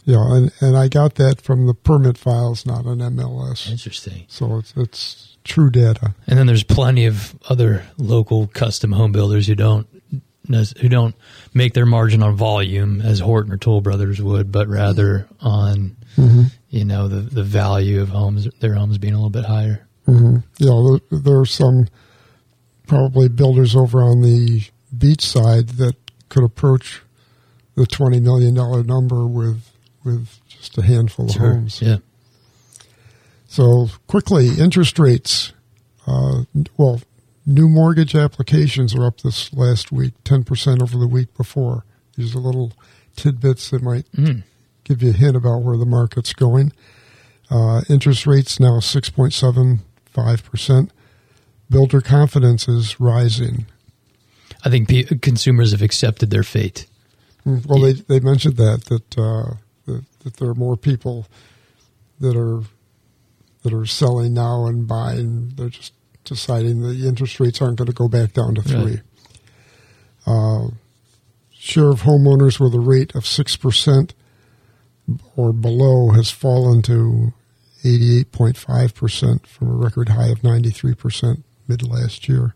Yeah, 0.05 0.35
and, 0.35 0.53
and 0.61 0.77
I 0.77 0.89
got 0.89 1.15
that 1.17 1.41
from 1.41 1.67
the 1.67 1.75
permit 1.75 2.19
files, 2.19 2.67
not 2.67 2.87
an 2.87 2.99
MLS. 2.99 3.71
Interesting. 3.71 4.25
So 4.29 4.59
it's 4.59 4.75
it's 4.77 5.37
true 5.45 5.71
data. 5.71 6.15
And 6.27 6.39
then 6.39 6.47
there's 6.47 6.65
plenty 6.65 7.07
of 7.07 7.37
other 7.49 7.85
local 7.99 8.49
custom 8.49 8.93
home 8.93 9.13
builders 9.13 9.47
who 9.47 9.55
don't 9.55 9.87
who 10.49 10.89
don't 10.89 11.15
make 11.55 11.73
their 11.75 11.87
margin 11.87 12.23
on 12.23 12.35
volume 12.35 13.01
as 13.01 13.21
Horton 13.21 13.53
or 13.53 13.57
Toll 13.57 13.81
Brothers 13.81 14.21
would, 14.21 14.51
but 14.51 14.69
rather 14.69 15.29
on 15.41 15.97
you 16.69 16.85
know 16.85 17.09
the 17.09 17.21
the 17.21 17.45
value 17.45 18.01
of 18.01 18.09
homes, 18.09 18.49
their 18.61 18.75
homes 18.75 18.99
being 18.99 19.15
a 19.15 19.17
little 19.17 19.31
bit 19.31 19.45
higher. 19.45 19.87
Mm-hmm. 20.07 21.17
There 21.17 21.39
are 21.39 21.47
some 21.47 21.87
probably 22.87 23.29
builders 23.29 23.77
over 23.77 24.03
on 24.03 24.23
the 24.23 24.65
beach 24.97 25.25
side 25.25 25.69
that 25.71 25.95
could 26.29 26.45
approach 26.45 27.03
the 27.77 27.87
twenty 27.87 28.21
million 28.21 28.55
dollar 28.55 28.83
number 28.83 29.27
with 29.27 29.72
with 30.05 30.41
just 30.49 30.77
a 30.79 30.83
handful 30.83 31.27
of 31.27 31.35
homes. 31.37 31.81
Yeah. 31.83 31.97
So 33.47 33.89
quickly, 34.07 34.49
interest 34.59 34.99
rates. 34.99 35.53
Uh, 36.07 36.45
well, 36.77 37.01
new 37.47 37.69
mortgage 37.69 38.15
applications 38.15 38.95
are 38.95 39.05
up 39.07 39.21
this 39.21 39.53
last 39.53 39.93
week, 39.93 40.15
ten 40.25 40.45
percent 40.45 40.83
over 40.83 40.99
the 40.99 41.07
week 41.09 41.35
before. 41.37 41.85
These 42.17 42.35
are 42.35 42.39
little 42.41 42.73
tidbits 43.17 43.71
that 43.71 43.83
might 43.83 44.07
give 44.85 45.03
you 45.03 45.11
a 45.11 45.13
hint 45.13 45.37
about 45.37 45.63
where 45.63 45.77
the 45.77 45.87
market's 45.87 46.33
going. 46.33 46.73
Uh, 47.51 47.83
interest 47.89 48.27
rates 48.27 48.59
now 48.59 48.81
six 48.81 49.11
point 49.11 49.33
seven 49.33 49.81
five 50.07 50.45
percent. 50.45 50.91
Builder 51.71 52.01
confidence 52.01 52.69
is 52.69 52.99
rising. 53.01 53.67
I 54.65 54.71
think 54.71 54.89
consumers 55.23 55.73
have 55.73 55.83
accepted 55.83 56.31
their 56.31 56.43
fate. 56.43 56.87
Mm, 57.47 57.67
Well, 57.67 57.81
they 57.81 57.93
they 57.93 58.21
mentioned 58.21 58.57
that 58.57 58.85
that 58.87 59.19
uh, 59.19 59.55
that, 59.87 60.05
that 60.21 60.37
there 60.37 60.49
are 60.49 60.55
more 60.55 60.77
people 60.77 61.27
that 62.21 62.37
are 62.37 62.63
that 63.63 63.73
are 63.73 63.87
selling 63.87 64.35
now 64.35 64.67
and 64.67 64.89
buying. 64.89 65.53
They're 65.55 65.69
just 65.69 65.93
deciding 66.25 66.83
the 66.83 67.07
interest 67.07 67.41
rates 67.41 67.61
aren't 67.61 67.79
going 67.79 67.87
to 67.87 67.93
go 67.93 68.09
back 68.09 68.33
down 68.33 68.55
to 68.55 68.63
three. 68.63 69.01
Uh, 70.27 70.69
share 71.51 71.91
of 71.91 72.03
homeowners 72.03 72.59
with 72.59 72.75
a 72.75 72.81
rate 72.81 73.15
of 73.15 73.27
six 73.27 73.57
percent 73.57 74.15
or 75.37 75.53
below 75.53 76.11
has 76.11 76.31
fallen 76.31 76.83
to 76.83 77.33
eighty 77.85 78.19
eight 78.19 78.33
point 78.33 78.57
five 78.57 78.95
percent 78.95 79.47
from 79.47 79.69
a 79.69 79.77
record 79.77 80.11
high 80.11 80.29
of 80.29 80.45
ninety 80.45 80.71
three 80.71 80.95
percent 80.95 81.45
mid 81.69 81.87
last 81.87 82.29
year. 82.29 82.55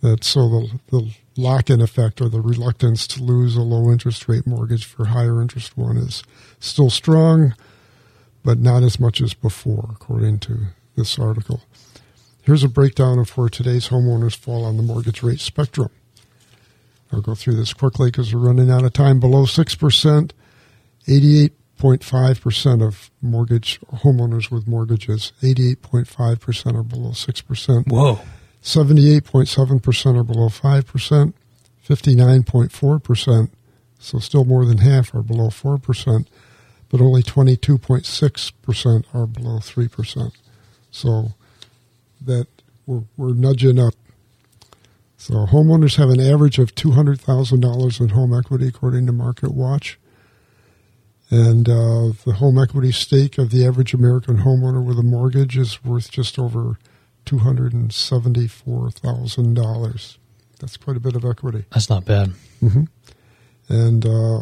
That 0.00 0.24
so 0.24 0.48
the 0.48 0.80
the 0.90 1.14
lock 1.40 1.70
in 1.70 1.80
effect 1.80 2.20
or 2.20 2.28
the 2.28 2.40
reluctance 2.40 3.06
to 3.08 3.22
lose 3.22 3.56
a 3.56 3.62
low 3.62 3.90
interest 3.90 4.28
rate 4.28 4.46
mortgage 4.46 4.84
for 4.84 5.06
higher 5.06 5.40
interest 5.40 5.76
one 5.76 5.96
is 5.96 6.22
still 6.58 6.90
strong, 6.90 7.54
but 8.44 8.58
not 8.58 8.82
as 8.82 9.00
much 9.00 9.20
as 9.20 9.34
before, 9.34 9.88
according 9.92 10.38
to 10.40 10.66
this 10.96 11.18
article. 11.18 11.62
Here's 12.42 12.64
a 12.64 12.68
breakdown 12.68 13.18
of 13.18 13.30
where 13.36 13.48
today's 13.48 13.88
homeowners 13.88 14.36
fall 14.36 14.64
on 14.64 14.76
the 14.76 14.82
mortgage 14.82 15.22
rate 15.22 15.40
spectrum. 15.40 15.90
I'll 17.12 17.20
go 17.20 17.34
through 17.34 17.56
this 17.56 17.72
quickly 17.72 18.10
because 18.10 18.34
we're 18.34 18.46
running 18.46 18.70
out 18.70 18.84
of 18.84 18.92
time. 18.92 19.20
Below 19.20 19.44
6%, 19.44 20.30
88.5% 21.06 22.86
of 22.86 23.10
mortgage 23.20 23.80
homeowners 23.80 24.50
with 24.50 24.68
mortgages, 24.68 25.32
88.5% 25.42 26.78
are 26.78 26.82
below 26.82 27.10
6%. 27.10 27.88
Whoa. 27.88 28.20
78.7% 28.62 30.18
are 30.18 30.24
below 30.24 30.48
5%, 30.48 31.32
59.4%, 31.88 33.50
so 33.98 34.18
still 34.18 34.44
more 34.44 34.64
than 34.64 34.78
half 34.78 35.14
are 35.14 35.22
below 35.22 35.48
4%, 35.48 36.26
but 36.88 37.00
only 37.00 37.22
22.6% 37.22 39.04
are 39.14 39.26
below 39.26 39.58
3%. 39.58 40.32
So 40.90 41.32
that 42.20 42.46
we're, 42.86 43.04
we're 43.16 43.34
nudging 43.34 43.78
up. 43.78 43.94
So 45.16 45.34
homeowners 45.46 45.96
have 45.96 46.10
an 46.10 46.20
average 46.20 46.58
of 46.58 46.74
$200,000 46.74 48.00
in 48.00 48.08
home 48.10 48.38
equity 48.38 48.68
according 48.68 49.06
to 49.06 49.12
Market 49.12 49.52
Watch. 49.52 49.98
And 51.30 51.68
uh, 51.68 52.12
the 52.24 52.36
home 52.38 52.58
equity 52.58 52.90
stake 52.90 53.38
of 53.38 53.50
the 53.50 53.64
average 53.64 53.94
American 53.94 54.38
homeowner 54.38 54.84
with 54.84 54.98
a 54.98 55.02
mortgage 55.02 55.56
is 55.56 55.84
worth 55.84 56.10
just 56.10 56.38
over 56.38 56.78
$274,000. 57.30 60.16
That's 60.58 60.76
quite 60.76 60.96
a 60.96 61.00
bit 61.00 61.16
of 61.16 61.24
equity. 61.24 61.64
That's 61.72 61.88
not 61.88 62.04
bad. 62.04 62.32
And 63.68 64.04
uh, 64.04 64.40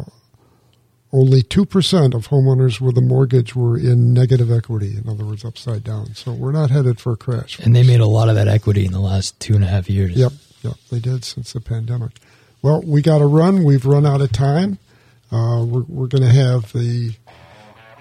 only 1.12 1.42
2% 1.42 2.14
of 2.14 2.28
homeowners 2.28 2.80
with 2.80 2.98
a 2.98 3.00
mortgage 3.00 3.54
were 3.54 3.78
in 3.78 4.12
negative 4.12 4.50
equity, 4.50 4.96
in 4.96 5.08
other 5.08 5.24
words, 5.24 5.44
upside 5.44 5.84
down. 5.84 6.14
So 6.14 6.32
we're 6.32 6.52
not 6.52 6.70
headed 6.70 7.00
for 7.00 7.12
a 7.12 7.16
crash. 7.16 7.58
And 7.60 7.76
they 7.76 7.82
made 7.82 8.00
a 8.00 8.06
lot 8.06 8.28
of 8.28 8.34
that 8.34 8.48
equity 8.48 8.84
in 8.84 8.92
the 8.92 9.00
last 9.00 9.38
two 9.38 9.54
and 9.54 9.62
a 9.62 9.68
half 9.68 9.88
years. 9.88 10.16
Yep, 10.16 10.32
yep, 10.62 10.74
they 10.90 10.98
did 10.98 11.24
since 11.24 11.52
the 11.52 11.60
pandemic. 11.60 12.12
Well, 12.62 12.82
we 12.84 13.02
got 13.02 13.18
to 13.18 13.26
run. 13.26 13.62
We've 13.64 13.86
run 13.86 14.04
out 14.04 14.20
of 14.20 14.32
time. 14.32 14.78
Uh, 15.30 15.62
we're 15.64 15.82
we're 15.82 16.06
going 16.08 16.24
to 16.24 16.32
have 16.32 16.72
the 16.72 17.14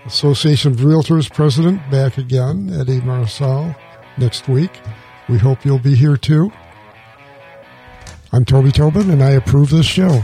Association 0.06 0.72
of 0.72 0.80
Realtors 0.80 1.32
president 1.32 1.82
back 1.92 2.18
again, 2.18 2.72
Eddie 2.74 3.02
Marsal, 3.02 3.76
next 4.18 4.48
week. 4.48 4.72
We 5.30 5.38
hope 5.38 5.66
you'll 5.66 5.80
be 5.80 5.96
here 5.96 6.18
too. 6.18 6.52
I'm 8.32 8.46
Toby 8.46 8.72
Tobin, 8.72 9.10
and 9.10 9.24
I 9.24 9.32
approve 9.32 9.70
this 9.70 9.86
show. 9.86 10.24